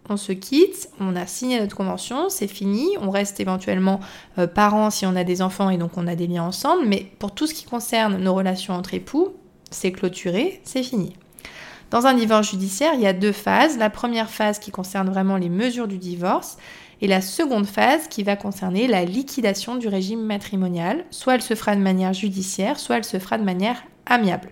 on 0.09 0.17
se 0.17 0.33
quitte, 0.33 0.89
on 1.01 1.17
a 1.17 1.27
signé 1.27 1.61
notre 1.61 1.77
convention, 1.77 2.29
c'est 2.29 2.47
fini, 2.47 2.89
on 3.01 3.11
reste 3.11 3.41
éventuellement 3.41 4.01
euh, 4.39 4.47
parents 4.47 4.91
si 4.91 5.05
on 5.05 5.17
a 5.17 5.25
des 5.25 5.43
enfants 5.43 5.69
et 5.69 5.79
donc 5.79 5.93
on 5.97 6.07
a 6.07 6.15
des 6.15 6.27
liens 6.27 6.45
ensemble, 6.45 6.87
mais 6.87 7.07
pour 7.19 7.35
tout 7.35 7.47
ce 7.47 7.55
qui 7.55 7.65
concerne 7.65 8.17
nos 8.17 8.35
relations 8.35 8.75
entre 8.75 8.95
époux, 8.95 9.35
c'est 9.71 9.93
clôturé, 9.93 10.61
c'est 10.65 10.83
fini. 10.83 11.15
Dans 11.91 12.07
un 12.07 12.15
divorce 12.15 12.51
judiciaire, 12.51 12.95
il 12.95 13.01
y 13.01 13.07
a 13.07 13.13
deux 13.13 13.33
phases. 13.33 13.79
La 13.79 13.91
première 13.91 14.29
phase 14.29 14.59
qui 14.59 14.73
concerne 14.73 15.09
vraiment 15.09 15.37
les 15.37 15.49
mesures 15.49 15.87
du 15.87 15.99
divorce 15.99 16.57
et 17.01 17.07
la 17.07 17.21
seconde 17.21 17.67
phase 17.67 18.09
qui 18.09 18.23
va 18.23 18.37
concerner 18.37 18.87
la 18.87 19.05
liquidation 19.05 19.77
du 19.77 19.89
régime 19.89 20.23
matrimonial. 20.23 21.05
Soit 21.11 21.37
elle 21.37 21.43
se 21.43 21.55
fera 21.55 21.77
de 21.77 21.81
manière 21.81 22.13
judiciaire, 22.13 22.79
soit 22.79 22.97
elle 22.97 23.05
se 23.05 23.19
fera 23.19 23.39
de 23.39 23.45
manière 23.45 23.83
amiable. 24.07 24.51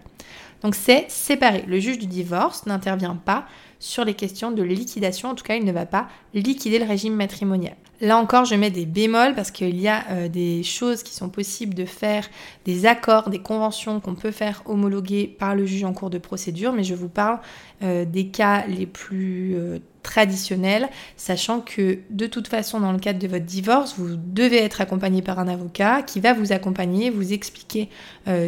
Donc 0.62 0.74
c'est 0.74 1.06
séparé. 1.08 1.64
Le 1.66 1.78
juge 1.78 1.98
du 1.98 2.06
divorce 2.06 2.66
n'intervient 2.66 3.16
pas 3.16 3.46
sur 3.78 4.04
les 4.04 4.14
questions 4.14 4.50
de 4.50 4.62
liquidation, 4.62 5.30
en 5.30 5.34
tout 5.34 5.44
cas 5.44 5.56
il 5.56 5.64
ne 5.64 5.72
va 5.72 5.84
pas 5.84 6.08
liquider 6.32 6.78
le 6.78 6.86
régime 6.86 7.14
matrimonial. 7.14 7.76
Là 8.00 8.16
encore, 8.16 8.44
je 8.44 8.54
mets 8.54 8.70
des 8.70 8.86
bémols 8.86 9.34
parce 9.34 9.50
qu'il 9.50 9.80
y 9.80 9.88
a 9.88 10.04
euh, 10.10 10.28
des 10.28 10.62
choses 10.62 11.02
qui 11.02 11.14
sont 11.14 11.28
possibles 11.28 11.74
de 11.74 11.84
faire, 11.84 12.28
des 12.64 12.86
accords, 12.86 13.30
des 13.30 13.38
conventions 13.38 14.00
qu'on 14.00 14.14
peut 14.14 14.30
faire 14.30 14.62
homologuer 14.66 15.26
par 15.26 15.54
le 15.54 15.64
juge 15.64 15.84
en 15.84 15.92
cours 15.92 16.10
de 16.10 16.18
procédure, 16.18 16.72
mais 16.72 16.82
je 16.82 16.94
vous 16.94 17.08
parle 17.08 17.38
euh, 17.82 18.04
des 18.04 18.28
cas 18.28 18.66
les 18.66 18.86
plus 18.86 19.54
euh, 19.54 19.78
traditionnels, 20.04 20.88
sachant 21.16 21.60
que 21.60 21.98
de 22.10 22.26
toute 22.28 22.46
façon, 22.46 22.78
dans 22.78 22.92
le 22.92 23.00
cadre 23.00 23.18
de 23.18 23.26
votre 23.26 23.44
divorce, 23.44 23.96
vous 23.98 24.14
devez 24.16 24.58
être 24.58 24.80
accompagné 24.80 25.20
par 25.20 25.40
un 25.40 25.48
avocat 25.48 26.02
qui 26.02 26.20
va 26.20 26.32
vous 26.32 26.52
accompagner, 26.52 27.10
vous 27.10 27.32
expliquer 27.32 27.88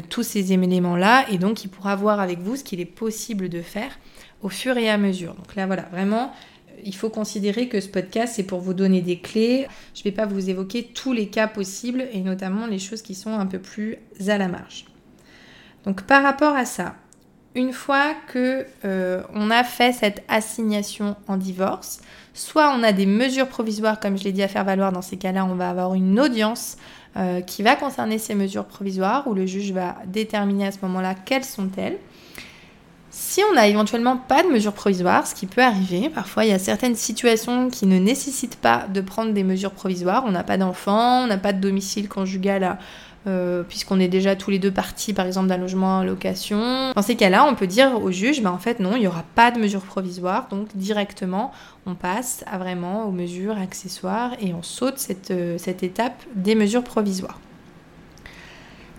tous 0.09 0.23
ces 0.23 0.53
éléments-là, 0.53 1.27
et 1.33 1.39
donc 1.39 1.65
il 1.65 1.69
pourra 1.69 1.97
voir 1.97 2.21
avec 2.21 2.39
vous 2.39 2.55
ce 2.55 2.63
qu'il 2.63 2.79
est 2.81 2.85
possible 2.85 3.49
de 3.49 3.63
faire 3.63 3.99
au 4.43 4.49
fur 4.49 4.77
et 4.77 4.89
à 4.89 4.99
mesure. 4.99 5.35
Donc 5.35 5.57
là, 5.57 5.67
voilà, 5.67 5.83
vraiment 5.91 6.33
il 6.85 6.95
faut 6.95 7.09
considérer 7.09 7.69
que 7.69 7.81
ce 7.81 7.89
podcast, 7.89 8.35
c'est 8.37 8.43
pour 8.43 8.61
vous 8.61 8.75
donner 8.75 9.01
des 9.01 9.19
clés. 9.19 9.67
Je 9.95 10.01
ne 10.01 10.05
vais 10.05 10.13
pas 10.13 10.27
vous 10.27 10.51
évoquer 10.51 10.85
tous 10.85 11.15
les 11.15 11.29
cas 11.29 11.49
possibles 11.49 12.07
et 12.13 12.21
notamment 12.21 12.67
les 12.67 12.79
choses 12.79 13.01
qui 13.01 13.15
sont 13.15 13.33
un 13.33 13.47
peu 13.47 13.59
plus 13.59 13.97
à 14.29 14.37
la 14.37 14.47
marge. 14.47 14.85
Donc 15.87 16.03
par 16.03 16.23
rapport 16.23 16.55
à 16.55 16.67
ça, 16.67 16.97
une 17.57 17.73
fois 17.73 18.13
que 18.29 18.67
euh, 18.85 19.23
on 19.35 19.51
a 19.51 19.65
fait 19.65 19.93
cette 19.93 20.23
assignation 20.29 21.17
en 21.27 21.39
divorce, 21.39 22.01
soit 22.35 22.71
on 22.79 22.83
a 22.83 22.93
des 22.93 23.07
mesures 23.07 23.49
provisoires, 23.49 23.99
comme 23.99 24.19
je 24.19 24.25
l'ai 24.25 24.33
dit, 24.33 24.43
à 24.43 24.49
faire 24.49 24.65
valoir. 24.65 24.93
Dans 24.93 25.03
ces 25.03 25.17
cas-là, 25.17 25.47
on 25.47 25.55
va 25.55 25.71
avoir 25.71 25.95
une 25.95 26.21
audience 26.21 26.77
euh, 27.17 27.41
qui 27.41 27.63
va 27.63 27.75
concerner 27.75 28.19
ces 28.19 28.35
mesures 28.35 28.67
provisoires, 28.67 29.27
où 29.27 29.33
le 29.33 29.47
juge 29.47 29.73
va 29.73 29.97
déterminer 30.07 30.67
à 30.67 30.71
ce 30.71 30.79
moment-là 30.83 31.15
quelles 31.15 31.45
sont-elles. 31.45 31.97
Si 33.09 33.41
on 33.51 33.55
n'a 33.55 33.67
éventuellement 33.67 34.19
pas 34.19 34.43
de 34.43 34.49
mesures 34.49 34.75
provisoires, 34.75 35.27
ce 35.27 35.35
qui 35.35 35.47
peut 35.47 35.63
arriver, 35.63 36.11
parfois 36.11 36.45
il 36.45 36.51
y 36.51 36.53
a 36.55 36.59
certaines 36.59 36.95
situations 36.95 37.71
qui 37.71 37.87
ne 37.87 37.99
nécessitent 37.99 38.61
pas 38.61 38.85
de 38.93 39.01
prendre 39.01 39.33
des 39.33 39.45
mesures 39.45 39.71
provisoires. 39.71 40.25
On 40.27 40.33
n'a 40.33 40.45
pas 40.45 40.59
d'enfant, 40.59 41.25
on 41.25 41.27
n'a 41.27 41.39
pas 41.39 41.55
de 41.55 41.61
domicile 41.61 42.11
conjugal 42.11 42.77
euh, 43.27 43.63
puisqu'on 43.63 44.01
est 44.01 44.09
déjà 44.09 44.37
tous 44.37 44.51
les 44.51 44.59
deux 44.59 44.71
partis, 44.71 45.13
par 45.13 45.27
exemple, 45.27 45.49
d'un 45.49 45.57
logement 45.57 45.99
en 45.99 46.05
location. 46.05 46.93
Dans 46.95 47.03
ces 47.03 47.17
cas-là, 47.17 47.45
on 47.45 47.55
peut 47.55 47.67
dire 47.67 48.03
au 48.03 48.11
juge, 48.11 48.43
ben, 48.43 48.51
en 48.51 48.59
fait, 48.59 48.81
non, 48.81 48.93
il 48.95 49.01
n'y 49.01 49.07
aura 49.07 49.25
pas 49.35 49.51
de 49.51 49.59
mesures 49.59 49.83
provisoires, 49.83 50.49
donc 50.49 50.69
directement, 50.75 51.53
on 51.87 51.95
passe 51.95 52.45
à 52.51 52.59
vraiment 52.59 53.07
aux 53.07 53.13
mesures 53.13 53.59
accessoires 53.59 54.33
et 54.41 54.55
on 54.55 54.63
saute 54.63 54.99
cette, 54.99 55.31
euh, 55.31 55.59
cette 55.59 55.83
étape 55.83 56.23
des 56.35 56.55
mesures 56.55 56.85
provisoires. 56.85 57.39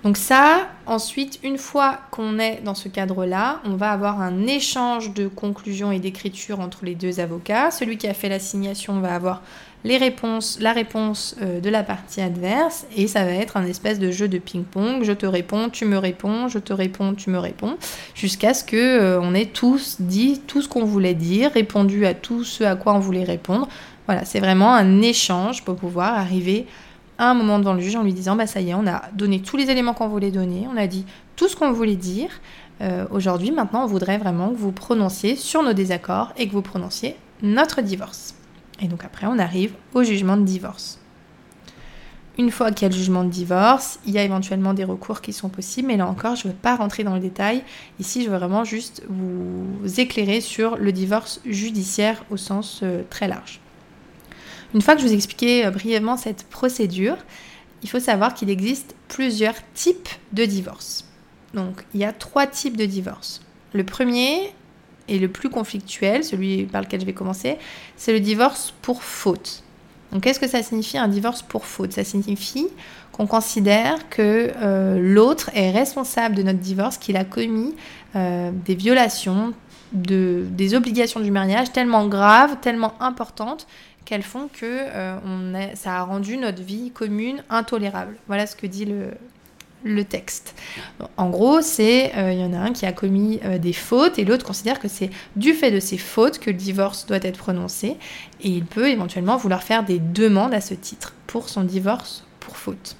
Donc 0.07 0.15
ça, 0.15 0.69
ensuite, 0.85 1.37
une 1.43 1.57
fois 1.57 1.99
qu'on 2.11 2.39
est 2.39 2.61
dans 2.63 2.75
ce 2.75 2.87
cadre-là, 2.87 3.59
on 3.65 3.75
va 3.75 3.91
avoir 3.91 4.21
un 4.21 4.47
échange 4.47 5.13
de 5.13 5.27
conclusions 5.27 5.91
et 5.91 5.99
d'écriture 5.99 6.61
entre 6.61 6.85
les 6.85 6.95
deux 6.95 7.19
avocats. 7.19 7.71
Celui 7.71 7.97
qui 7.97 8.07
a 8.07 8.13
fait 8.13 8.29
l'assignation 8.29 9.01
va 9.01 9.13
avoir 9.13 9.41
les 9.83 9.97
réponses, 9.97 10.59
la 10.61 10.71
réponse 10.71 11.35
euh, 11.41 11.59
de 11.59 11.69
la 11.69 11.83
partie 11.83 12.21
adverse, 12.21 12.85
et 12.95 13.07
ça 13.07 13.25
va 13.25 13.31
être 13.31 13.57
un 13.57 13.65
espèce 13.65 13.99
de 13.99 14.09
jeu 14.09 14.29
de 14.29 14.37
ping-pong. 14.37 15.03
Je 15.03 15.11
te 15.11 15.25
réponds, 15.25 15.67
tu 15.67 15.83
me 15.83 15.97
réponds, 15.97 16.47
je 16.47 16.59
te 16.59 16.71
réponds, 16.71 17.13
tu 17.13 17.29
me 17.29 17.37
réponds, 17.37 17.75
jusqu'à 18.15 18.53
ce 18.53 18.63
que 18.63 18.77
euh, 18.77 19.19
on 19.21 19.33
ait 19.33 19.47
tous 19.47 19.97
dit 19.99 20.39
tout 20.47 20.61
ce 20.61 20.69
qu'on 20.69 20.85
voulait 20.85 21.15
dire, 21.15 21.51
répondu 21.51 22.05
à 22.05 22.13
tout 22.13 22.45
ce 22.45 22.63
à 22.63 22.77
quoi 22.77 22.93
on 22.93 22.99
voulait 22.99 23.25
répondre. 23.25 23.67
Voilà, 24.05 24.23
c'est 24.23 24.39
vraiment 24.39 24.73
un 24.73 25.01
échange 25.01 25.65
pour 25.65 25.75
pouvoir 25.75 26.17
arriver 26.17 26.65
à 26.65 26.86
un 27.19 27.33
moment 27.33 27.59
devant 27.59 27.73
le 27.73 27.81
juge 27.81 27.95
en 27.95 28.03
lui 28.03 28.13
disant 28.13 28.35
bah 28.35 28.47
ça 28.47 28.61
y 28.61 28.69
est, 28.69 28.73
on 28.73 28.87
a 28.87 29.03
donné 29.13 29.41
tous 29.41 29.57
les 29.57 29.69
éléments 29.69 29.93
qu'on 29.93 30.07
voulait 30.07 30.31
donner, 30.31 30.67
on 30.71 30.77
a 30.77 30.87
dit 30.87 31.05
tout 31.35 31.47
ce 31.47 31.55
qu'on 31.55 31.71
voulait 31.71 31.95
dire. 31.95 32.29
Euh, 32.81 33.05
aujourd'hui, 33.09 33.51
maintenant, 33.51 33.83
on 33.83 33.87
voudrait 33.87 34.17
vraiment 34.17 34.49
que 34.49 34.57
vous 34.57 34.71
prononciez 34.71 35.35
sur 35.35 35.63
nos 35.63 35.73
désaccords 35.73 36.33
et 36.37 36.47
que 36.47 36.53
vous 36.53 36.61
prononciez 36.61 37.15
notre 37.41 37.81
divorce. 37.81 38.35
Et 38.81 38.87
donc 38.87 39.03
après, 39.03 39.25
on 39.27 39.39
arrive 39.39 39.73
au 39.93 40.03
jugement 40.03 40.37
de 40.37 40.43
divorce. 40.43 40.99
Une 42.37 42.51
fois 42.51 42.71
qu'il 42.71 42.83
y 42.83 42.85
a 42.85 42.89
le 42.89 42.95
jugement 42.95 43.23
de 43.23 43.31
divorce, 43.31 43.99
il 44.05 44.13
y 44.13 44.19
a 44.19 44.23
éventuellement 44.23 44.75
des 44.75 44.83
recours 44.83 45.21
qui 45.21 45.33
sont 45.33 45.49
possibles, 45.49 45.87
mais 45.87 45.97
là 45.97 46.05
encore, 46.05 46.35
je 46.35 46.47
ne 46.47 46.53
veux 46.53 46.59
pas 46.59 46.75
rentrer 46.75 47.03
dans 47.03 47.15
le 47.15 47.19
détail. 47.19 47.63
Ici, 47.99 48.23
je 48.23 48.29
veux 48.29 48.37
vraiment 48.37 48.63
juste 48.63 49.01
vous 49.09 49.99
éclairer 49.99 50.39
sur 50.39 50.77
le 50.77 50.91
divorce 50.91 51.41
judiciaire 51.47 52.23
au 52.29 52.37
sens 52.37 52.81
euh, 52.83 53.01
très 53.09 53.27
large. 53.27 53.59
Une 54.73 54.81
fois 54.81 54.95
que 54.95 55.01
je 55.01 55.07
vous 55.07 55.13
ai 55.13 55.15
expliqué 55.15 55.65
euh, 55.65 55.71
brièvement 55.71 56.17
cette 56.17 56.43
procédure, 56.43 57.17
il 57.83 57.89
faut 57.89 57.99
savoir 57.99 58.33
qu'il 58.33 58.49
existe 58.49 58.95
plusieurs 59.07 59.55
types 59.73 60.09
de 60.33 60.45
divorce. 60.45 61.05
Donc, 61.53 61.85
il 61.93 62.01
y 62.01 62.05
a 62.05 62.11
trois 62.11 62.47
types 62.47 62.77
de 62.77 62.85
divorce. 62.85 63.41
Le 63.73 63.83
premier, 63.83 64.53
et 65.07 65.19
le 65.19 65.27
plus 65.27 65.49
conflictuel, 65.49 66.23
celui 66.23 66.65
par 66.65 66.81
lequel 66.81 66.99
je 66.99 67.05
vais 67.05 67.13
commencer, 67.13 67.57
c'est 67.95 68.11
le 68.11 68.19
divorce 68.19 68.73
pour 68.81 69.03
faute. 69.03 69.63
Donc 70.11 70.23
qu'est-ce 70.23 70.39
que 70.39 70.47
ça 70.47 70.63
signifie 70.63 70.97
un 70.97 71.07
divorce 71.07 71.41
pour 71.41 71.65
faute? 71.65 71.91
Ça 71.91 72.03
signifie 72.03 72.67
qu'on 73.11 73.27
considère 73.27 74.09
que 74.09 74.51
euh, 74.61 74.97
l'autre 74.99 75.49
est 75.53 75.71
responsable 75.71 76.35
de 76.35 76.43
notre 76.43 76.59
divorce, 76.59 76.97
qu'il 76.97 77.17
a 77.17 77.25
commis 77.25 77.75
euh, 78.15 78.51
des 78.65 78.75
violations 78.75 79.53
de, 79.91 80.45
des 80.49 80.75
obligations 80.75 81.19
du 81.19 81.31
mariage 81.31 81.71
tellement 81.71 82.07
graves, 82.07 82.57
tellement 82.61 82.93
importantes, 82.99 83.67
qu'elles 84.05 84.23
font 84.23 84.47
que 84.47 84.63
euh, 84.63 85.75
ça 85.75 85.97
a 85.97 86.03
rendu 86.03 86.37
notre 86.37 86.63
vie 86.63 86.91
commune 86.91 87.43
intolérable. 87.49 88.15
Voilà 88.27 88.47
ce 88.47 88.55
que 88.55 88.65
dit 88.65 88.85
le, 88.85 89.11
le 89.83 90.03
texte. 90.05 90.55
En 91.17 91.29
gros, 91.29 91.61
c'est 91.61 92.15
euh, 92.15 92.31
il 92.31 92.39
y 92.39 92.43
en 92.43 92.53
a 92.53 92.57
un 92.57 92.73
qui 92.73 92.85
a 92.85 92.91
commis 92.91 93.39
euh, 93.43 93.57
des 93.57 93.73
fautes 93.73 94.17
et 94.17 94.25
l'autre 94.25 94.45
considère 94.45 94.79
que 94.79 94.87
c'est 94.87 95.09
du 95.35 95.53
fait 95.53 95.71
de 95.71 95.79
ces 95.79 95.97
fautes 95.97 96.39
que 96.39 96.49
le 96.49 96.57
divorce 96.57 97.05
doit 97.05 97.19
être 97.21 97.37
prononcé 97.37 97.97
et 98.41 98.49
il 98.49 98.65
peut 98.65 98.89
éventuellement 98.89 99.37
vouloir 99.37 99.63
faire 99.63 99.83
des 99.83 99.99
demandes 99.99 100.53
à 100.53 100.61
ce 100.61 100.73
titre 100.73 101.13
pour 101.27 101.49
son 101.49 101.63
divorce 101.63 102.25
pour 102.39 102.57
faute. 102.57 102.95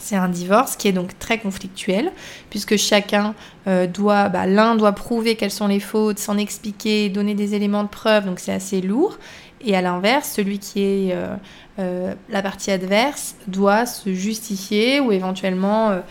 C'est 0.00 0.16
un 0.16 0.28
divorce 0.28 0.76
qui 0.76 0.88
est 0.88 0.92
donc 0.92 1.18
très 1.18 1.38
conflictuel, 1.38 2.12
puisque 2.50 2.76
chacun 2.76 3.34
euh, 3.66 3.86
doit, 3.86 4.28
bah, 4.28 4.46
l'un 4.46 4.76
doit 4.76 4.92
prouver 4.92 5.36
quelles 5.36 5.50
sont 5.50 5.68
les 5.68 5.80
fautes, 5.80 6.18
s'en 6.18 6.36
expliquer, 6.36 7.08
donner 7.08 7.34
des 7.34 7.54
éléments 7.54 7.84
de 7.84 7.88
preuve, 7.88 8.26
donc 8.26 8.40
c'est 8.40 8.52
assez 8.52 8.80
lourd. 8.80 9.18
Et 9.66 9.74
à 9.74 9.80
l'inverse, 9.80 10.30
celui 10.34 10.58
qui 10.58 10.82
est 10.82 11.12
euh, 11.12 11.34
euh, 11.78 12.14
la 12.28 12.42
partie 12.42 12.70
adverse 12.70 13.36
doit 13.46 13.86
se 13.86 14.12
justifier 14.12 15.00
ou 15.00 15.10
éventuellement 15.10 16.02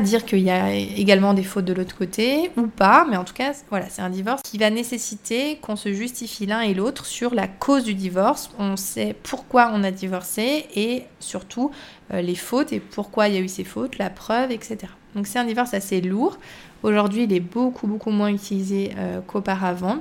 dire 0.00 0.24
qu'il 0.24 0.40
y 0.40 0.50
a 0.50 0.72
également 0.72 1.34
des 1.34 1.42
fautes 1.42 1.64
de 1.64 1.72
l'autre 1.72 1.96
côté 1.96 2.50
ou 2.56 2.66
pas. 2.66 3.06
Mais 3.08 3.16
en 3.16 3.24
tout 3.24 3.34
cas, 3.34 3.52
voilà, 3.70 3.86
c'est 3.88 4.02
un 4.02 4.10
divorce 4.10 4.42
qui 4.42 4.58
va 4.58 4.70
nécessiter 4.70 5.56
qu'on 5.62 5.76
se 5.76 5.92
justifie 5.92 6.46
l'un 6.46 6.60
et 6.60 6.74
l'autre 6.74 7.06
sur 7.06 7.34
la 7.34 7.48
cause 7.48 7.84
du 7.84 7.94
divorce. 7.94 8.50
On 8.58 8.76
sait 8.76 9.16
pourquoi 9.22 9.70
on 9.74 9.82
a 9.82 9.90
divorcé 9.90 10.66
et 10.74 11.04
surtout 11.18 11.70
les 12.12 12.34
fautes 12.34 12.72
et 12.72 12.80
pourquoi 12.80 13.28
il 13.28 13.34
y 13.34 13.38
a 13.38 13.40
eu 13.40 13.48
ces 13.48 13.64
fautes, 13.64 13.98
la 13.98 14.10
preuve, 14.10 14.50
etc. 14.50 14.78
Donc 15.14 15.26
c'est 15.26 15.38
un 15.38 15.44
divorce 15.44 15.74
assez 15.74 16.00
lourd. 16.00 16.38
Aujourd'hui, 16.82 17.24
il 17.24 17.32
est 17.32 17.40
beaucoup, 17.40 17.86
beaucoup 17.86 18.10
moins 18.10 18.28
utilisé 18.28 18.92
qu'auparavant. 19.26 19.98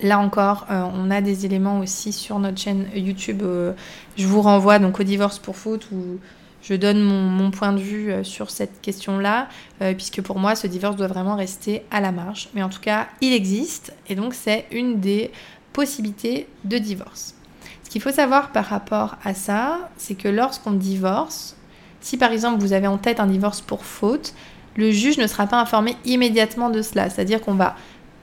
Là 0.00 0.18
encore, 0.18 0.66
euh, 0.70 0.82
on 0.92 1.10
a 1.10 1.20
des 1.20 1.46
éléments 1.46 1.78
aussi 1.78 2.12
sur 2.12 2.38
notre 2.38 2.58
chaîne 2.58 2.86
YouTube. 2.94 3.42
Euh, 3.42 3.72
je 4.16 4.26
vous 4.26 4.42
renvoie 4.42 4.78
donc 4.78 4.98
au 4.98 5.04
divorce 5.04 5.38
pour 5.38 5.56
faute 5.56 5.88
où 5.92 6.18
je 6.64 6.74
donne 6.74 7.00
mon, 7.02 7.50
point 7.50 7.72
de 7.72 7.78
vue 7.78 8.10
euh, 8.10 8.24
sur 8.24 8.50
cette 8.50 8.80
question-là, 8.80 9.48
puisque 9.96 10.22
pour 10.22 10.38
moi, 10.38 10.56
ce 10.56 10.66
divorce 10.66 10.96
doit 10.96 11.06
vraiment 11.06 11.36
rester 11.36 11.82
à 11.90 12.00
la 12.00 12.10
marge. 12.10 12.48
Mais 12.54 12.62
en 12.62 12.70
tout 12.70 12.80
cas, 12.80 13.06
il 13.20 13.32
existe 13.32 13.92
et 14.08 14.14
donc 14.14 14.34
c'est 14.34 14.66
une 14.72 14.98
des 14.98 15.30
possibilités 15.74 16.48
de 16.64 16.78
divorce. 16.78 17.34
Ce 17.82 17.90
qu'il 17.90 18.00
faut 18.00 18.12
savoir 18.12 18.50
par 18.50 18.64
rapport 18.64 19.16
à 19.22 19.34
ça, 19.34 19.90
c'est 19.98 20.14
que 20.14 20.28
lorsqu'on 20.28 20.72
divorce, 20.72 21.56
si 22.00 22.16
par 22.16 22.32
exemple 22.32 22.60
vous 22.60 22.72
avez 22.72 22.86
en 22.86 22.98
tête 22.98 23.20
un 23.20 23.26
divorce 23.26 23.60
pour 23.60 23.84
faute, 23.84 24.34
le 24.76 24.90
juge 24.90 25.18
ne 25.18 25.26
sera 25.26 25.46
pas 25.46 25.60
informé 25.60 25.96
immédiatement 26.04 26.70
de 26.70 26.82
cela. 26.82 27.10
C'est-à-dire 27.10 27.40
qu'on 27.40 27.54
va 27.54 27.76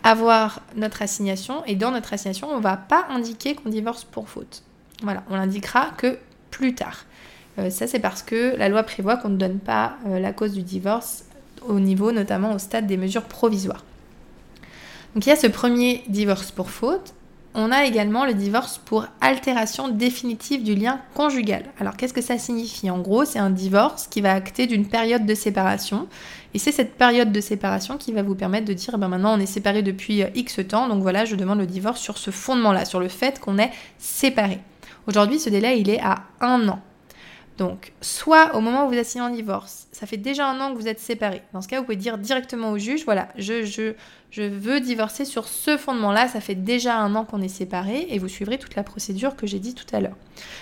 avoir 0.03 0.61
notre 0.75 1.01
assignation 1.01 1.63
et 1.65 1.75
dans 1.75 1.91
notre 1.91 2.13
assignation, 2.13 2.49
on 2.49 2.57
ne 2.57 2.63
va 2.63 2.77
pas 2.77 3.05
indiquer 3.09 3.55
qu'on 3.55 3.69
divorce 3.69 4.03
pour 4.03 4.29
faute. 4.29 4.63
Voilà, 5.03 5.23
on 5.29 5.35
l'indiquera 5.35 5.89
que 5.97 6.17
plus 6.49 6.75
tard. 6.75 7.05
Euh, 7.61 7.69
ça, 7.69 7.87
c'est 7.87 7.99
parce 7.99 8.23
que 8.23 8.55
la 8.57 8.69
loi 8.69 8.83
prévoit 8.83 9.17
qu'on 9.17 9.29
ne 9.29 9.37
donne 9.37 9.59
pas 9.59 9.97
euh, 10.07 10.19
la 10.19 10.33
cause 10.33 10.53
du 10.53 10.63
divorce 10.63 11.23
au 11.67 11.79
niveau, 11.79 12.11
notamment 12.11 12.53
au 12.53 12.59
stade 12.59 12.87
des 12.87 12.97
mesures 12.97 13.23
provisoires. 13.23 13.83
Donc 15.13 15.25
il 15.25 15.29
y 15.29 15.33
a 15.33 15.35
ce 15.35 15.47
premier 15.47 16.03
divorce 16.07 16.51
pour 16.51 16.69
faute. 16.69 17.13
On 17.53 17.69
a 17.69 17.83
également 17.83 18.25
le 18.25 18.33
divorce 18.33 18.77
pour 18.77 19.07
altération 19.19 19.89
définitive 19.89 20.63
du 20.63 20.73
lien 20.73 21.01
conjugal. 21.13 21.65
Alors 21.79 21.97
qu'est-ce 21.97 22.13
que 22.13 22.21
ça 22.21 22.37
signifie? 22.37 22.89
En 22.89 22.99
gros, 22.99 23.25
c'est 23.25 23.39
un 23.39 23.49
divorce 23.49 24.07
qui 24.07 24.21
va 24.21 24.33
acter 24.33 24.67
d'une 24.67 24.87
période 24.87 25.25
de 25.25 25.35
séparation 25.35 26.07
et 26.53 26.59
c'est 26.59 26.71
cette 26.71 26.95
période 26.95 27.33
de 27.33 27.41
séparation 27.41 27.97
qui 27.97 28.13
va 28.13 28.23
vous 28.23 28.35
permettre 28.35 28.65
de 28.65 28.73
dire, 28.73 28.97
ben 28.97 29.09
maintenant 29.09 29.37
on 29.37 29.39
est 29.39 29.45
séparés 29.45 29.83
depuis 29.83 30.23
euh, 30.23 30.27
X 30.33 30.59
temps, 30.67 30.87
donc 30.87 31.01
voilà, 31.01 31.25
je 31.25 31.35
demande 31.35 31.59
le 31.59 31.67
divorce 31.67 31.99
sur 31.99 32.17
ce 32.17 32.31
fondement-là, 32.31 32.85
sur 32.85 33.01
le 33.01 33.09
fait 33.09 33.39
qu'on 33.39 33.57
est 33.57 33.71
séparés. 33.97 34.59
Aujourd'hui, 35.07 35.39
ce 35.39 35.49
délai, 35.49 35.79
il 35.79 35.89
est 35.89 35.99
à 35.99 36.23
un 36.39 36.69
an. 36.69 36.79
Donc, 37.61 37.93
soit 38.01 38.55
au 38.55 38.59
moment 38.59 38.87
où 38.87 38.89
vous 38.89 38.95
êtes 38.95 39.05
signé 39.05 39.23
en 39.23 39.29
divorce, 39.29 39.85
ça 39.91 40.07
fait 40.07 40.17
déjà 40.17 40.49
un 40.49 40.59
an 40.59 40.73
que 40.73 40.79
vous 40.79 40.87
êtes 40.87 40.99
séparés. 40.99 41.43
Dans 41.53 41.61
ce 41.61 41.67
cas, 41.67 41.77
vous 41.77 41.83
pouvez 41.83 41.95
dire 41.95 42.17
directement 42.17 42.71
au 42.71 42.79
juge, 42.79 43.05
voilà, 43.05 43.27
je, 43.37 43.93
veux 44.35 44.79
divorcer 44.79 45.25
sur 45.25 45.47
ce 45.47 45.77
fondement-là, 45.77 46.27
ça 46.27 46.41
fait 46.41 46.55
déjà 46.55 46.97
un 46.97 47.13
an 47.13 47.23
qu'on 47.23 47.39
est 47.39 47.47
séparés, 47.47 48.07
et 48.09 48.17
vous 48.17 48.27
suivrez 48.27 48.57
toute 48.57 48.73
la 48.73 48.81
procédure 48.81 49.35
que 49.35 49.45
j'ai 49.45 49.59
dit 49.59 49.75
tout 49.75 49.85
à 49.93 49.99
l'heure. 49.99 50.15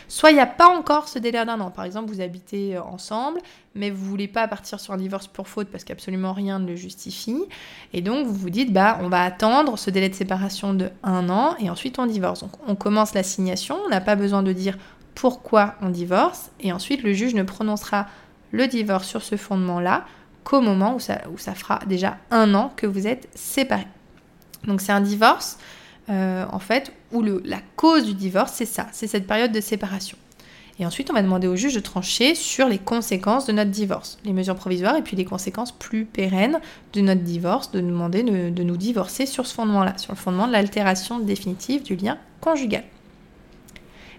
Soit 0.10 0.32
il 0.32 0.34
n'y 0.34 0.42
a 0.42 0.46
pas 0.46 0.68
encore 0.68 1.08
ce 1.08 1.20
délai 1.20 1.46
d'un 1.46 1.62
an. 1.62 1.72
Par 1.72 1.86
exemple, 1.86 2.12
vous 2.12 2.20
habitez 2.20 2.76
euh, 2.76 2.84
ensemble, 2.84 3.40
mais 3.76 3.92
vous 3.92 4.04
voulez 4.04 4.28
pas 4.28 4.46
partir 4.50 4.82
sur 4.82 4.94
un 4.94 4.98
divorce 4.98 5.28
pour 5.28 5.48
faute 5.48 5.70
parce 5.70 5.86
qu'absolument 5.86 6.34
rien 6.34 6.60
ne 6.60 6.68
le 6.68 6.76
justifie. 6.76 7.42
Et 7.94 8.02
donc, 8.02 8.28
vous 8.28 8.34
vous 8.34 8.50
dites, 8.50 8.74
bah, 8.74 9.00
on 9.02 9.08
va 9.08 9.24
attendre 9.24 9.80
ce 9.80 9.90
délai 9.90 10.10
de 10.10 10.16
séparation 10.16 10.74
de 10.74 10.90
un 11.04 11.30
an, 11.30 11.56
et 11.60 11.70
ensuite 11.70 11.98
on 11.98 12.08
divorce. 12.08 12.42
Donc, 12.42 12.52
on 12.68 12.76
commence 12.76 13.14
l'assignation, 13.14 13.78
on 13.86 13.90
n'a 13.90 14.02
pas 14.02 14.18
besoin 14.18 14.44
de 14.44 14.52
dire 14.52 14.78
pourquoi 15.20 15.76
on 15.82 15.90
divorce, 15.90 16.50
et 16.62 16.72
ensuite 16.72 17.04
le 17.04 17.12
juge 17.12 17.34
ne 17.34 17.44
prononcera 17.44 18.08
le 18.52 18.68
divorce 18.68 19.06
sur 19.06 19.22
ce 19.22 19.36
fondement-là 19.36 20.06
qu'au 20.46 20.62
moment 20.62 20.96
où 20.96 21.00
ça, 21.00 21.20
fera 21.56 21.80
déjà 21.88 22.18
un 22.32 22.54
an 22.54 22.72
que 22.78 22.88
vous 22.88 23.06
êtes 23.06 23.28
séparés. 23.36 23.88
Donc 24.64 24.80
c'est 24.80 24.94
un 24.94 25.02
divorce, 25.02 25.58
euh, 26.10 26.46
en 26.50 26.60
fait, 26.60 26.94
où 27.12 27.22
la 27.22 27.60
cause 27.76 28.06
du 28.06 28.14
divorce, 28.14 28.54
c'est 28.54 28.66
ça, 28.66 28.88
c'est 28.94 29.08
cette 29.08 29.28
période 29.28 29.52
de 29.52 29.60
séparation. 29.60 30.18
Et 30.80 30.86
ensuite, 30.86 31.10
on 31.12 31.14
va 31.14 31.22
demander 31.22 31.48
au 31.48 31.58
juge 31.58 31.76
de 31.76 31.82
trancher 31.82 32.34
sur 32.34 32.70
les 32.70 32.80
conséquences 32.80 33.46
de 33.46 33.52
notre 33.52 33.72
divorce, 33.72 34.20
les 34.24 34.32
mesures 34.32 34.56
provisoires 34.56 34.96
et 34.96 35.02
puis 35.02 35.18
les 35.18 35.26
conséquences 35.26 35.74
plus 35.74 36.06
pérennes 36.06 36.62
de 36.94 37.02
notre 37.02 37.24
divorce, 37.24 37.72
de 37.72 37.82
demander 37.82 38.24
de, 38.24 38.52
de 38.52 38.64
nous 38.64 38.78
divorcer 38.78 39.26
sur 39.26 39.46
ce 39.46 39.54
fondement-là, 39.54 39.98
sur 39.98 40.14
le 40.14 40.18
fondement 40.18 40.48
de 40.48 40.54
l'altération 40.54 41.20
définitive 41.20 41.84
du 41.84 41.98
lien 41.98 42.18
conjugal. 42.40 42.86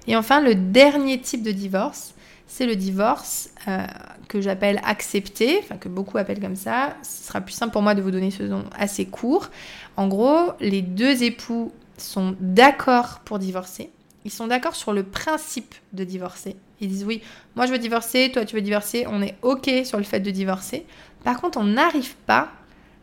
Et 0.07 0.17
enfin, 0.17 0.41
le 0.41 0.55
dernier 0.55 1.21
type 1.21 1.43
de 1.43 1.53
divorce, 1.53 2.15
c'est 2.47 2.67
le 2.67 2.75
divorce 2.75 3.51
euh, 3.69 3.87
que 4.29 4.41
j'appelle 4.41 4.81
accepté, 4.85 5.61
enfin 5.63 5.77
que 5.77 5.89
beaucoup 5.89 6.19
appellent 6.19 6.41
comme 6.41 6.57
ça. 6.57 6.97
Ce 7.03 7.29
sera 7.29 7.41
plus 7.41 7.53
simple 7.53 7.73
pour 7.73 7.83
moi 7.83 7.95
de 7.95 8.03
vous 8.03 8.11
donner 8.11 8.31
ce 8.31 8.43
nom 8.43 8.65
assez 8.77 9.07
court. 9.07 9.51
En 9.97 10.09
gros, 10.09 10.53
les 10.59 10.83
deux 10.83 11.23
époux 11.23 11.73
sont 11.97 12.35
d'accord 12.41 13.21
pour 13.25 13.39
divorcer. 13.39 13.91
ils 14.25 14.31
sont 14.31 14.47
d'accord 14.47 14.75
sur 14.75 14.93
le 14.93 15.03
principe 15.03 15.75
de 15.93 16.03
divorcer. 16.03 16.57
Ils 16.81 16.89
disent 16.89 17.05
oui, 17.05 17.23
moi 17.57 17.67
je 17.67 17.73
veux 17.73 17.79
divorcer, 17.79 18.31
toi 18.33 18.45
tu 18.45 18.57
veux 18.57 18.63
divorcer, 18.63 19.07
on 19.07 19.23
est 19.23 19.37
ok 19.43 19.71
sur 19.85 19.99
le 19.99 20.05
fait 20.05 20.21
de 20.21 20.31
divorcer. 20.31 20.87
Par 21.25 21.41
contre, 21.41 21.59
on 21.59 21.65
n'arrive 21.65 22.17
pas 22.27 22.49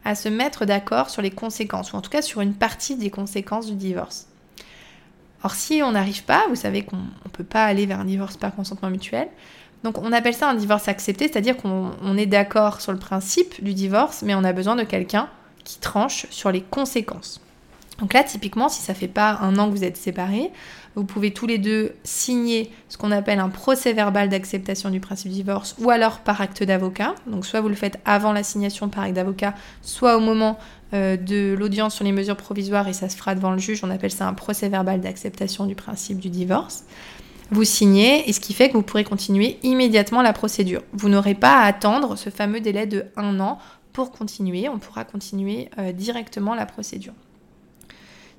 à 0.04 0.16
se 0.16 0.30
mettre 0.30 0.66
d'accord 0.66 1.10
sur 1.10 1.22
les 1.22 1.32
conséquences, 1.32 1.94
ou 1.94 1.96
en 1.96 2.02
tout 2.02 2.10
cas 2.10 2.22
sur 2.22 2.42
une 2.42 2.54
partie 2.54 2.96
des 2.96 3.10
conséquences 3.10 3.68
du 3.68 3.76
divorce. 3.76 4.28
Or, 5.44 5.54
si 5.54 5.82
on 5.84 5.92
n'arrive 5.92 6.24
pas, 6.24 6.46
vous 6.50 6.56
savez 6.56 6.84
qu'on 6.84 6.98
ne 6.98 7.30
peut 7.32 7.44
pas 7.44 7.66
aller 7.66 7.86
vers 7.86 8.00
un 8.00 8.06
divorce 8.06 8.38
par 8.38 8.56
consentement 8.56 8.90
mutuel. 8.90 9.28
Donc, 9.84 10.00
on 10.00 10.12
appelle 10.12 10.34
ça 10.34 10.50
un 10.50 10.56
divorce 10.56 10.88
accepté, 10.88 11.28
c'est-à-dire 11.28 11.56
qu'on 11.56 12.18
est 12.18 12.26
d'accord 12.26 12.82
sur 12.82 12.92
le 12.92 12.98
principe 13.00 13.64
du 13.64 13.74
divorce, 13.74 14.24
mais 14.24 14.34
on 14.36 14.44
a 14.44 14.54
besoin 14.54 14.76
de 14.76 14.84
quelqu'un 14.84 15.30
qui 15.64 15.80
tranche 15.80 16.26
sur 16.32 16.52
les 16.52 16.62
conséquences. 16.62 17.42
Donc 18.00 18.14
là, 18.14 18.24
typiquement, 18.24 18.70
si 18.70 18.82
ça 18.82 18.94
fait 18.94 19.08
pas 19.08 19.40
un 19.42 19.58
an 19.58 19.68
que 19.68 19.72
vous 19.72 19.84
êtes 19.84 19.98
séparés, 19.98 20.52
vous 20.96 21.04
pouvez 21.04 21.32
tous 21.32 21.46
les 21.46 21.58
deux 21.58 21.94
signer 22.04 22.72
ce 22.90 22.98
qu'on 22.98 23.12
appelle 23.12 23.40
un 23.40 23.50
procès 23.50 23.94
verbal 23.94 24.30
d'acceptation 24.30 24.90
du 24.90 25.00
principe 25.00 25.30
du 25.30 25.38
divorce 25.38 25.76
ou 25.80 25.90
alors 25.90 26.20
par 26.20 26.42
acte 26.42 26.64
d'avocat. 26.64 27.14
Donc 27.28 27.46
soit 27.46 27.62
vous 27.62 27.70
le 27.70 27.76
faites 27.76 28.00
avant 28.06 28.34
la 28.34 28.44
signation 28.44 28.90
par 28.90 29.04
acte 29.04 29.16
d'avocat, 29.16 29.54
soit 29.82 30.18
au 30.18 30.20
moment 30.20 30.58
euh, 30.94 31.16
de 31.16 31.56
l'audience 31.58 31.96
sur 31.96 32.04
les 32.04 32.12
mesures 32.12 32.38
provisoires 32.38 32.88
et 32.88 32.94
ça 32.94 33.10
se 33.10 33.18
fera 33.18 33.36
devant 33.36 33.52
le 33.52 33.60
juge. 33.60 33.84
On 33.84 33.92
appelle 33.92 34.12
ça 34.12 34.28
un 34.28 34.34
procès 34.34 34.70
verbal 34.70 35.02
d'acceptation 35.02 35.66
du 35.66 35.76
principe 35.76 36.20
du 36.20 36.30
divorce. 36.30 36.84
Vous 37.52 37.64
signez 37.64 38.28
et 38.28 38.34
ce 38.34 38.40
qui 38.40 38.54
fait 38.54 38.70
que 38.70 38.74
vous 38.74 38.84
pourrez 38.84 39.04
continuer 39.04 39.58
immédiatement 39.64 40.22
la 40.22 40.34
procédure. 40.34 40.82
Vous 40.94 41.10
n'aurez 41.10 41.36
pas 41.36 41.60
à 41.60 41.66
attendre 41.66 42.16
ce 42.18 42.30
fameux 42.30 42.60
délai 42.60 42.88
de 42.88 43.06
un 43.16 43.40
an 43.40 43.60
pour 43.94 44.12
continuer. 44.12 44.68
On 44.68 44.80
pourra 44.80 45.06
continuer 45.06 45.70
euh, 45.78 45.92
directement 45.92 46.56
la 46.56 46.66
procédure. 46.66 47.14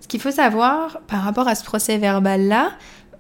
Ce 0.01 0.09
qu'il 0.09 0.21
faut 0.21 0.31
savoir 0.31 1.01
par 1.07 1.23
rapport 1.23 1.49
à 1.49 1.55
ce 1.55 1.65
procès 1.65 1.99
verbal-là, 1.99 2.73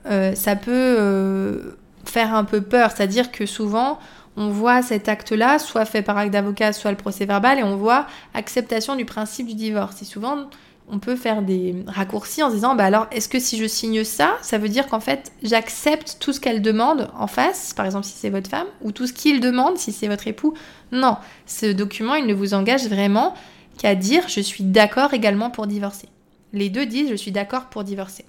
euh, 0.06 0.34
ça 0.34 0.56
peut 0.56 0.70
euh, 0.72 1.76
faire 2.04 2.34
un 2.34 2.44
peu 2.44 2.60
peur. 2.60 2.90
C'est-à-dire 2.94 3.30
que 3.30 3.46
souvent, 3.46 3.98
on 4.36 4.50
voit 4.50 4.82
cet 4.82 5.08
acte-là, 5.08 5.58
soit 5.58 5.84
fait 5.84 6.02
par 6.02 6.16
acte 6.16 6.32
d'avocat, 6.32 6.72
soit 6.72 6.90
le 6.90 6.96
procès 6.96 7.26
verbal, 7.26 7.58
et 7.58 7.64
on 7.64 7.76
voit 7.76 8.06
acceptation 8.34 8.96
du 8.96 9.04
principe 9.04 9.48
du 9.48 9.54
divorce. 9.54 10.00
Et 10.02 10.04
souvent, 10.04 10.48
on 10.90 10.98
peut 10.98 11.16
faire 11.16 11.42
des 11.42 11.84
raccourcis 11.86 12.42
en 12.42 12.50
disant, 12.50 12.74
bah 12.74 12.84
alors, 12.84 13.06
est-ce 13.10 13.28
que 13.28 13.40
si 13.40 13.58
je 13.58 13.66
signe 13.66 14.04
ça, 14.04 14.36
ça 14.40 14.58
veut 14.58 14.68
dire 14.68 14.86
qu'en 14.86 15.00
fait, 15.00 15.32
j'accepte 15.42 16.16
tout 16.20 16.32
ce 16.32 16.40
qu'elle 16.40 16.62
demande 16.62 17.10
en 17.18 17.26
face, 17.26 17.74
par 17.74 17.84
exemple 17.84 18.06
si 18.06 18.14
c'est 18.14 18.30
votre 18.30 18.48
femme, 18.48 18.66
ou 18.80 18.92
tout 18.92 19.06
ce 19.06 19.12
qu'il 19.12 19.40
demande 19.40 19.76
si 19.76 19.92
c'est 19.92 20.08
votre 20.08 20.28
époux? 20.28 20.54
Non, 20.92 21.16
ce 21.46 21.66
document, 21.66 22.14
il 22.14 22.26
ne 22.26 22.34
vous 22.34 22.54
engage 22.54 22.86
vraiment 22.88 23.34
qu'à 23.76 23.94
dire, 23.94 24.28
je 24.28 24.40
suis 24.40 24.64
d'accord 24.64 25.14
également 25.14 25.50
pour 25.50 25.66
divorcer. 25.66 26.08
Les 26.52 26.70
deux 26.70 26.86
disent 26.86 27.10
je 27.10 27.16
suis 27.16 27.32
d'accord 27.32 27.66
pour 27.66 27.84
divorcer. 27.84 28.24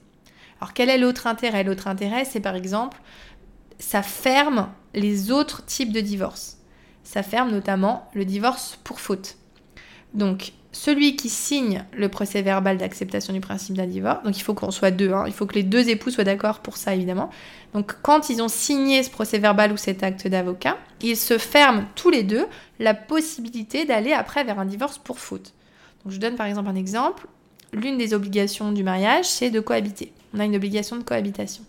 Alors 0.59 0.73
quel 0.73 0.89
est 0.89 0.97
l'autre 0.97 1.27
intérêt? 1.27 1.63
L'autre 1.63 1.87
intérêt, 1.87 2.25
c'est 2.25 2.39
par 2.39 2.55
exemple, 2.55 3.01
ça 3.79 4.01
ferme 4.01 4.69
les 4.93 5.31
autres 5.31 5.65
types 5.65 5.93
de 5.93 6.01
divorce. 6.01 6.57
Ça 7.03 7.23
ferme 7.23 7.51
notamment 7.51 8.09
le 8.13 8.25
divorce 8.25 8.77
pour 8.83 8.99
faute. 8.99 9.37
Donc, 10.13 10.53
celui 10.71 11.15
qui 11.15 11.29
signe 11.29 11.83
le 11.93 12.09
procès 12.09 12.41
verbal 12.41 12.77
d'acceptation 12.77 13.33
du 13.33 13.39
principe 13.39 13.75
d'un 13.75 13.87
divorce, 13.87 14.23
donc 14.23 14.37
il 14.37 14.41
faut 14.41 14.53
qu'on 14.53 14.69
soit 14.69 14.91
deux, 14.91 15.11
hein, 15.11 15.23
il 15.25 15.33
faut 15.33 15.47
que 15.47 15.55
les 15.55 15.63
deux 15.63 15.89
époux 15.89 16.11
soient 16.11 16.23
d'accord 16.23 16.59
pour 16.59 16.77
ça 16.77 16.93
évidemment. 16.93 17.31
Donc 17.73 17.95
quand 18.03 18.29
ils 18.29 18.41
ont 18.41 18.47
signé 18.47 19.01
ce 19.01 19.09
procès 19.09 19.39
verbal 19.39 19.71
ou 19.71 19.77
cet 19.77 20.03
acte 20.03 20.27
d'avocat, 20.27 20.77
ils 21.01 21.17
se 21.17 21.39
ferment 21.39 21.85
tous 21.95 22.11
les 22.11 22.21
deux 22.21 22.45
la 22.77 22.93
possibilité 22.93 23.85
d'aller 23.85 24.13
après 24.13 24.43
vers 24.43 24.59
un 24.59 24.65
divorce 24.65 24.99
pour 24.99 25.19
faute. 25.19 25.53
Donc 26.03 26.13
je 26.13 26.19
donne 26.19 26.35
par 26.35 26.45
exemple 26.45 26.69
un 26.69 26.75
exemple 26.75 27.25
l'une 27.73 27.97
des 27.97 28.13
obligations 28.13 28.71
du 28.71 28.83
mariage, 28.83 29.25
c'est 29.25 29.49
de 29.49 29.59
cohabiter. 29.59 30.11
On 30.33 30.39
a 30.39 30.45
une 30.45 30.55
obligation 30.55 30.97
de 30.97 31.03
cohabitation. 31.03 31.63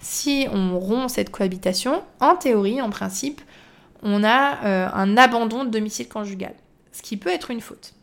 Si 0.00 0.46
on 0.52 0.78
rompt 0.78 1.08
cette 1.08 1.30
cohabitation, 1.30 2.02
en 2.20 2.34
théorie, 2.34 2.80
en 2.82 2.90
principe, 2.90 3.40
on 4.02 4.24
a 4.24 4.64
euh, 4.64 4.88
un 4.92 5.16
abandon 5.16 5.64
de 5.64 5.70
domicile 5.70 6.08
conjugal, 6.08 6.54
ce 6.92 7.02
qui 7.02 7.16
peut 7.16 7.30
être 7.30 7.50
une 7.50 7.60
faute. 7.60 7.94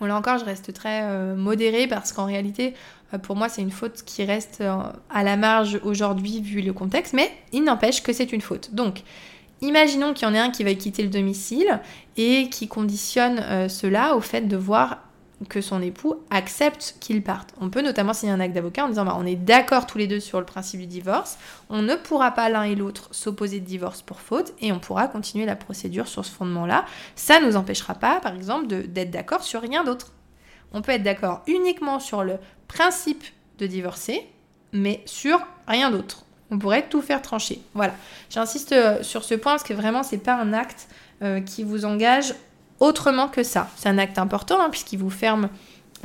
Bon, 0.00 0.06
là 0.06 0.16
encore, 0.16 0.38
je 0.38 0.44
reste 0.44 0.72
très 0.72 1.02
euh, 1.02 1.36
modérée 1.36 1.86
parce 1.86 2.12
qu'en 2.12 2.24
réalité, 2.24 2.74
euh, 3.14 3.18
pour 3.18 3.36
moi, 3.36 3.48
c'est 3.48 3.62
une 3.62 3.70
faute 3.70 4.02
qui 4.04 4.24
reste 4.24 4.62
à 5.10 5.24
la 5.24 5.36
marge 5.36 5.80
aujourd'hui 5.84 6.40
vu 6.40 6.60
le 6.60 6.72
contexte, 6.72 7.14
mais 7.14 7.30
il 7.52 7.62
n'empêche 7.62 8.02
que 8.02 8.12
c'est 8.12 8.32
une 8.32 8.40
faute. 8.40 8.74
Donc, 8.74 9.02
imaginons 9.60 10.14
qu'il 10.14 10.26
y 10.26 10.30
en 10.30 10.34
ait 10.34 10.38
un 10.38 10.50
qui 10.50 10.64
va 10.64 10.74
quitter 10.74 11.04
le 11.04 11.08
domicile 11.08 11.80
et 12.16 12.48
qui 12.50 12.66
conditionne 12.66 13.68
cela 13.68 14.16
au 14.16 14.20
fait 14.20 14.42
de 14.42 14.56
voir 14.56 14.98
que 15.48 15.60
son 15.60 15.80
époux 15.82 16.16
accepte 16.30 16.96
qu'il 17.00 17.22
parte. 17.22 17.54
On 17.60 17.70
peut 17.70 17.82
notamment 17.82 18.12
signer 18.12 18.32
un 18.32 18.40
acte 18.40 18.54
d'avocat 18.54 18.84
en 18.84 18.88
disant 18.88 19.04
bah, 19.04 19.16
on 19.18 19.26
est 19.26 19.36
d'accord 19.36 19.86
tous 19.86 19.98
les 19.98 20.06
deux 20.06 20.20
sur 20.20 20.40
le 20.40 20.46
principe 20.46 20.80
du 20.80 20.86
divorce, 20.86 21.38
on 21.70 21.82
ne 21.82 21.94
pourra 21.94 22.32
pas 22.32 22.48
l'un 22.48 22.64
et 22.64 22.74
l'autre 22.74 23.08
s'opposer 23.12 23.60
de 23.60 23.64
divorce 23.64 24.02
pour 24.02 24.20
faute 24.20 24.52
et 24.60 24.72
on 24.72 24.80
pourra 24.80 25.06
continuer 25.06 25.46
la 25.46 25.56
procédure 25.56 26.08
sur 26.08 26.24
ce 26.24 26.32
fondement-là. 26.32 26.84
Ça 27.14 27.40
ne 27.40 27.46
nous 27.46 27.56
empêchera 27.56 27.94
pas, 27.94 28.20
par 28.20 28.34
exemple, 28.34 28.66
d'être 28.66 29.10
d'accord 29.10 29.44
sur 29.44 29.62
rien 29.62 29.84
d'autre. 29.84 30.12
On 30.72 30.82
peut 30.82 30.92
être 30.92 31.02
d'accord 31.02 31.42
uniquement 31.46 32.00
sur 32.00 32.24
le 32.24 32.38
principe 32.66 33.24
de 33.58 33.66
divorcer, 33.66 34.26
mais 34.72 35.02
sur 35.06 35.40
rien 35.66 35.90
d'autre. 35.90 36.24
On 36.50 36.58
pourrait 36.58 36.88
tout 36.88 37.02
faire 37.02 37.22
trancher. 37.22 37.60
Voilà. 37.74 37.94
J'insiste 38.30 38.72
euh, 38.72 39.02
sur 39.02 39.24
ce 39.24 39.34
point 39.34 39.52
parce 39.52 39.64
que 39.64 39.74
vraiment, 39.74 40.02
c'est 40.02 40.18
pas 40.18 40.34
un 40.34 40.52
acte 40.52 40.88
euh, 41.22 41.40
qui 41.40 41.62
vous 41.62 41.84
engage 41.84 42.34
autrement 42.80 43.28
que 43.28 43.42
ça. 43.42 43.68
C'est 43.76 43.88
un 43.88 43.98
acte 43.98 44.18
important 44.18 44.60
hein, 44.60 44.68
puisqu'il 44.70 44.98
vous 44.98 45.10
ferme 45.10 45.48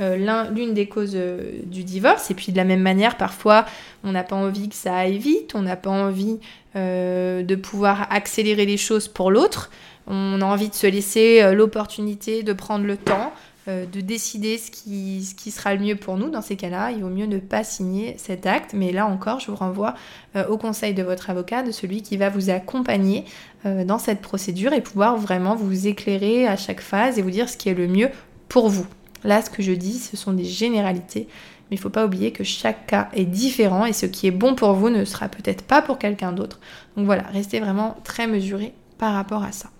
euh, 0.00 0.48
l'une 0.52 0.74
des 0.74 0.88
causes 0.88 1.14
euh, 1.14 1.60
du 1.66 1.84
divorce. 1.84 2.30
Et 2.30 2.34
puis 2.34 2.50
de 2.50 2.56
la 2.56 2.64
même 2.64 2.82
manière, 2.82 3.16
parfois, 3.16 3.64
on 4.02 4.10
n'a 4.12 4.24
pas 4.24 4.34
envie 4.34 4.68
que 4.68 4.74
ça 4.74 4.96
aille 4.96 5.18
vite, 5.18 5.52
on 5.54 5.62
n'a 5.62 5.76
pas 5.76 5.90
envie 5.90 6.40
euh, 6.74 7.44
de 7.44 7.54
pouvoir 7.54 8.08
accélérer 8.10 8.66
les 8.66 8.76
choses 8.76 9.06
pour 9.06 9.30
l'autre. 9.30 9.70
On 10.06 10.40
a 10.40 10.44
envie 10.44 10.68
de 10.68 10.74
se 10.74 10.86
laisser 10.86 11.54
l'opportunité 11.54 12.42
de 12.42 12.52
prendre 12.52 12.84
le 12.84 12.96
temps, 12.96 13.32
euh, 13.66 13.86
de 13.86 14.02
décider 14.02 14.58
ce 14.58 14.70
qui, 14.70 15.24
ce 15.24 15.34
qui 15.34 15.50
sera 15.50 15.74
le 15.74 15.80
mieux 15.80 15.96
pour 15.96 16.18
nous. 16.18 16.28
Dans 16.28 16.42
ces 16.42 16.54
cas-là, 16.54 16.90
il 16.90 17.02
vaut 17.02 17.08
mieux 17.08 17.24
ne 17.24 17.38
pas 17.38 17.64
signer 17.64 18.14
cet 18.18 18.44
acte. 18.44 18.74
Mais 18.74 18.92
là 18.92 19.06
encore, 19.06 19.40
je 19.40 19.50
vous 19.50 19.56
renvoie 19.56 19.94
euh, 20.36 20.46
au 20.48 20.58
conseil 20.58 20.92
de 20.92 21.02
votre 21.02 21.30
avocat, 21.30 21.62
de 21.62 21.70
celui 21.70 22.02
qui 22.02 22.18
va 22.18 22.28
vous 22.28 22.50
accompagner 22.50 23.24
euh, 23.64 23.84
dans 23.84 23.98
cette 23.98 24.20
procédure 24.20 24.74
et 24.74 24.82
pouvoir 24.82 25.16
vraiment 25.16 25.56
vous 25.56 25.86
éclairer 25.86 26.46
à 26.46 26.58
chaque 26.58 26.82
phase 26.82 27.18
et 27.18 27.22
vous 27.22 27.30
dire 27.30 27.48
ce 27.48 27.56
qui 27.56 27.70
est 27.70 27.74
le 27.74 27.88
mieux 27.88 28.10
pour 28.50 28.68
vous. 28.68 28.86
Là, 29.22 29.40
ce 29.40 29.48
que 29.48 29.62
je 29.62 29.72
dis, 29.72 29.98
ce 29.98 30.18
sont 30.18 30.34
des 30.34 30.44
généralités. 30.44 31.26
Mais 31.70 31.76
il 31.76 31.78
ne 31.78 31.82
faut 31.82 31.88
pas 31.88 32.04
oublier 32.04 32.32
que 32.32 32.44
chaque 32.44 32.86
cas 32.86 33.08
est 33.14 33.24
différent 33.24 33.86
et 33.86 33.94
ce 33.94 34.04
qui 34.04 34.26
est 34.26 34.30
bon 34.30 34.54
pour 34.54 34.74
vous 34.74 34.90
ne 34.90 35.06
sera 35.06 35.28
peut-être 35.28 35.62
pas 35.62 35.80
pour 35.80 35.98
quelqu'un 35.98 36.32
d'autre. 36.32 36.60
Donc 36.98 37.06
voilà, 37.06 37.22
restez 37.32 37.60
vraiment 37.60 37.96
très 38.04 38.26
mesuré 38.26 38.74
par 38.98 39.14
rapport 39.14 39.42
à 39.42 39.52
ça. 39.52 39.70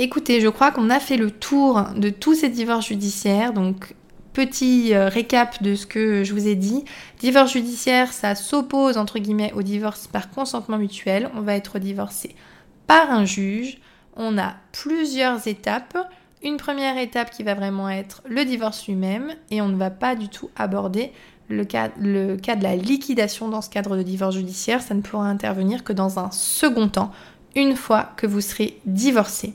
Écoutez, 0.00 0.40
je 0.40 0.46
crois 0.46 0.70
qu'on 0.70 0.90
a 0.90 1.00
fait 1.00 1.16
le 1.16 1.32
tour 1.32 1.82
de 1.96 2.08
tous 2.08 2.34
ces 2.34 2.48
divorces 2.48 2.86
judiciaires. 2.86 3.52
Donc, 3.52 3.96
petit 4.32 4.94
euh, 4.94 5.08
récap 5.08 5.60
de 5.60 5.74
ce 5.74 5.86
que 5.86 6.22
je 6.22 6.32
vous 6.32 6.46
ai 6.46 6.54
dit. 6.54 6.84
Divorce 7.18 7.52
judiciaire, 7.52 8.12
ça 8.12 8.36
s'oppose 8.36 8.96
entre 8.96 9.18
guillemets 9.18 9.52
au 9.56 9.62
divorce 9.62 10.06
par 10.06 10.30
consentement 10.30 10.78
mutuel. 10.78 11.28
On 11.34 11.40
va 11.40 11.56
être 11.56 11.80
divorcé 11.80 12.36
par 12.86 13.10
un 13.10 13.24
juge. 13.24 13.80
On 14.14 14.38
a 14.38 14.54
plusieurs 14.70 15.48
étapes. 15.48 15.98
Une 16.44 16.58
première 16.58 16.96
étape 16.96 17.30
qui 17.30 17.42
va 17.42 17.54
vraiment 17.54 17.90
être 17.90 18.22
le 18.28 18.44
divorce 18.44 18.86
lui-même 18.86 19.34
et 19.50 19.60
on 19.60 19.68
ne 19.68 19.76
va 19.76 19.90
pas 19.90 20.14
du 20.14 20.28
tout 20.28 20.48
aborder 20.54 21.10
le 21.48 21.64
cas, 21.64 21.90
le 21.98 22.36
cas 22.36 22.54
de 22.54 22.62
la 22.62 22.76
liquidation 22.76 23.48
dans 23.48 23.62
ce 23.62 23.70
cadre 23.70 23.96
de 23.96 24.04
divorce 24.04 24.36
judiciaire. 24.36 24.80
Ça 24.80 24.94
ne 24.94 25.00
pourra 25.00 25.26
intervenir 25.26 25.82
que 25.82 25.92
dans 25.92 26.20
un 26.20 26.30
second 26.30 26.88
temps, 26.88 27.10
une 27.56 27.74
fois 27.74 28.12
que 28.16 28.28
vous 28.28 28.40
serez 28.40 28.78
divorcé. 28.86 29.54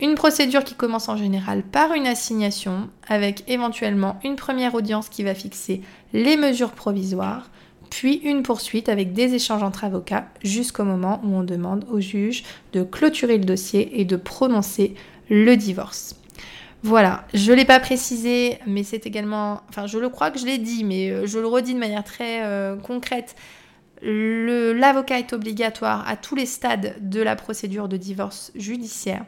Une 0.00 0.14
procédure 0.14 0.62
qui 0.62 0.74
commence 0.74 1.08
en 1.08 1.16
général 1.16 1.62
par 1.62 1.94
une 1.94 2.06
assignation, 2.06 2.90
avec 3.08 3.44
éventuellement 3.48 4.18
une 4.24 4.36
première 4.36 4.74
audience 4.74 5.08
qui 5.08 5.22
va 5.22 5.34
fixer 5.34 5.80
les 6.12 6.36
mesures 6.36 6.72
provisoires, 6.72 7.48
puis 7.88 8.16
une 8.16 8.42
poursuite 8.42 8.90
avec 8.90 9.14
des 9.14 9.34
échanges 9.34 9.62
entre 9.62 9.84
avocats 9.84 10.26
jusqu'au 10.42 10.84
moment 10.84 11.22
où 11.24 11.34
on 11.34 11.42
demande 11.42 11.86
au 11.90 12.00
juge 12.00 12.44
de 12.74 12.82
clôturer 12.82 13.38
le 13.38 13.44
dossier 13.44 14.00
et 14.00 14.04
de 14.04 14.16
prononcer 14.16 14.94
le 15.30 15.56
divorce. 15.56 16.16
Voilà, 16.82 17.24
je 17.32 17.50
ne 17.50 17.56
l'ai 17.56 17.64
pas 17.64 17.80
précisé, 17.80 18.58
mais 18.66 18.82
c'est 18.82 19.06
également, 19.06 19.62
enfin 19.70 19.86
je 19.86 19.98
le 19.98 20.10
crois 20.10 20.30
que 20.30 20.38
je 20.38 20.44
l'ai 20.44 20.58
dit, 20.58 20.84
mais 20.84 21.10
euh, 21.10 21.26
je 21.26 21.38
le 21.38 21.46
redis 21.46 21.74
de 21.74 21.78
manière 21.78 22.04
très 22.04 22.44
euh, 22.44 22.76
concrète, 22.76 23.34
l'avocat 24.02 25.18
est 25.18 25.32
obligatoire 25.32 26.06
à 26.08 26.16
tous 26.16 26.34
les 26.34 26.46
stades 26.46 26.96
de 27.00 27.20
la 27.20 27.36
procédure 27.36 27.88
de 27.88 27.96
divorce 27.96 28.52
judiciaire. 28.54 29.24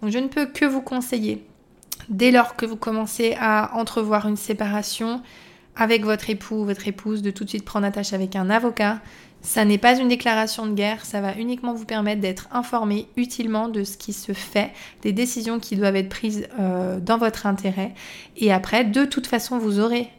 Donc 0.00 0.10
je 0.10 0.18
ne 0.18 0.28
peux 0.28 0.46
que 0.46 0.64
vous 0.64 0.82
conseiller, 0.82 1.44
dès 2.08 2.30
lors 2.30 2.56
que 2.56 2.66
vous 2.66 2.76
commencez 2.76 3.36
à 3.38 3.74
entrevoir 3.74 4.28
une 4.28 4.36
séparation 4.36 5.22
avec 5.76 6.04
votre 6.04 6.28
époux 6.30 6.56
ou 6.56 6.64
votre 6.64 6.86
épouse, 6.86 7.22
de 7.22 7.30
tout 7.30 7.44
de 7.44 7.48
suite 7.48 7.64
prendre 7.64 7.86
attache 7.86 8.12
avec 8.12 8.36
un 8.36 8.50
avocat. 8.50 9.00
Ça 9.40 9.64
n'est 9.64 9.78
pas 9.78 9.98
une 9.98 10.08
déclaration 10.08 10.66
de 10.66 10.74
guerre, 10.74 11.04
ça 11.04 11.20
va 11.20 11.34
uniquement 11.34 11.74
vous 11.74 11.84
permettre 11.84 12.20
d'être 12.20 12.46
informé 12.52 13.08
utilement 13.16 13.68
de 13.68 13.82
ce 13.82 13.96
qui 13.96 14.12
se 14.12 14.32
fait, 14.32 14.70
des 15.02 15.12
décisions 15.12 15.58
qui 15.58 15.74
doivent 15.74 15.96
être 15.96 16.08
prises 16.08 16.46
euh, 16.60 17.00
dans 17.00 17.18
votre 17.18 17.46
intérêt. 17.46 17.92
Et 18.36 18.52
après, 18.52 18.84
de 18.84 19.04
toute 19.04 19.26
façon, 19.26 19.58
vous 19.58 19.80
aurez 19.80 20.10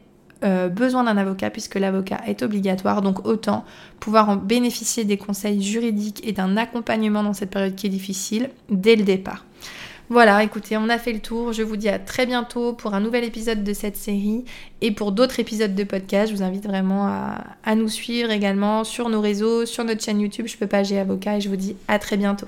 euh, 0.44 0.70
besoin 0.70 1.04
d'un 1.04 1.18
avocat 1.18 1.50
puisque 1.50 1.76
l'avocat 1.76 2.22
est 2.28 2.44
obligatoire, 2.44 3.02
donc 3.02 3.26
autant 3.26 3.66
pouvoir 4.00 4.30
en 4.30 4.36
bénéficier 4.36 5.04
des 5.04 5.18
conseils 5.18 5.62
juridiques 5.62 6.22
et 6.28 6.32
d'un 6.34 6.58
accompagnement 6.58 7.24
dans 7.24 7.34
cette 7.34 7.50
période 7.50 7.76
qui 7.76 7.88
est 7.88 7.92
difficile 7.92 8.50
dès 8.70 8.96
le 8.96 9.04
départ. 9.04 9.46
Voilà, 10.10 10.44
écoutez, 10.44 10.78
on 10.78 10.90
a 10.90 10.98
fait 10.98 11.14
le 11.14 11.20
tour. 11.20 11.54
Je 11.54 11.64
vous 11.64 11.78
dis 11.78 11.90
à 11.90 11.98
très 11.98 12.26
bientôt 12.26 12.74
pour 12.74 12.94
un 12.94 13.00
nouvel 13.00 13.24
épisode 13.24 13.64
de 13.64 13.74
cette 13.74 13.96
série 13.96 14.44
et 14.82 14.92
pour 14.92 15.12
d'autres 15.12 15.40
épisodes 15.40 15.74
de 15.74 15.84
podcast. 15.84 16.32
Je 16.32 16.36
vous 16.36 16.44
invite 16.44 16.68
vraiment 16.68 17.08
à, 17.08 17.76
nous 17.76 17.88
suivre 17.88 18.30
également 18.30 18.84
sur 18.84 19.10
nos 19.10 19.22
réseaux, 19.22 19.66
sur 19.66 19.84
notre 19.86 20.04
chaîne 20.04 20.20
YouTube. 20.20 20.48
Je 20.48 20.58
peux 20.58 20.68
pas, 20.68 20.84
j'ai 20.84 21.00
avocat 21.00 21.38
et 21.38 21.42
je 21.42 21.50
vous 21.50 21.56
dis 21.56 21.76
à 21.88 22.00
très 22.00 22.18
bientôt. 22.18 22.48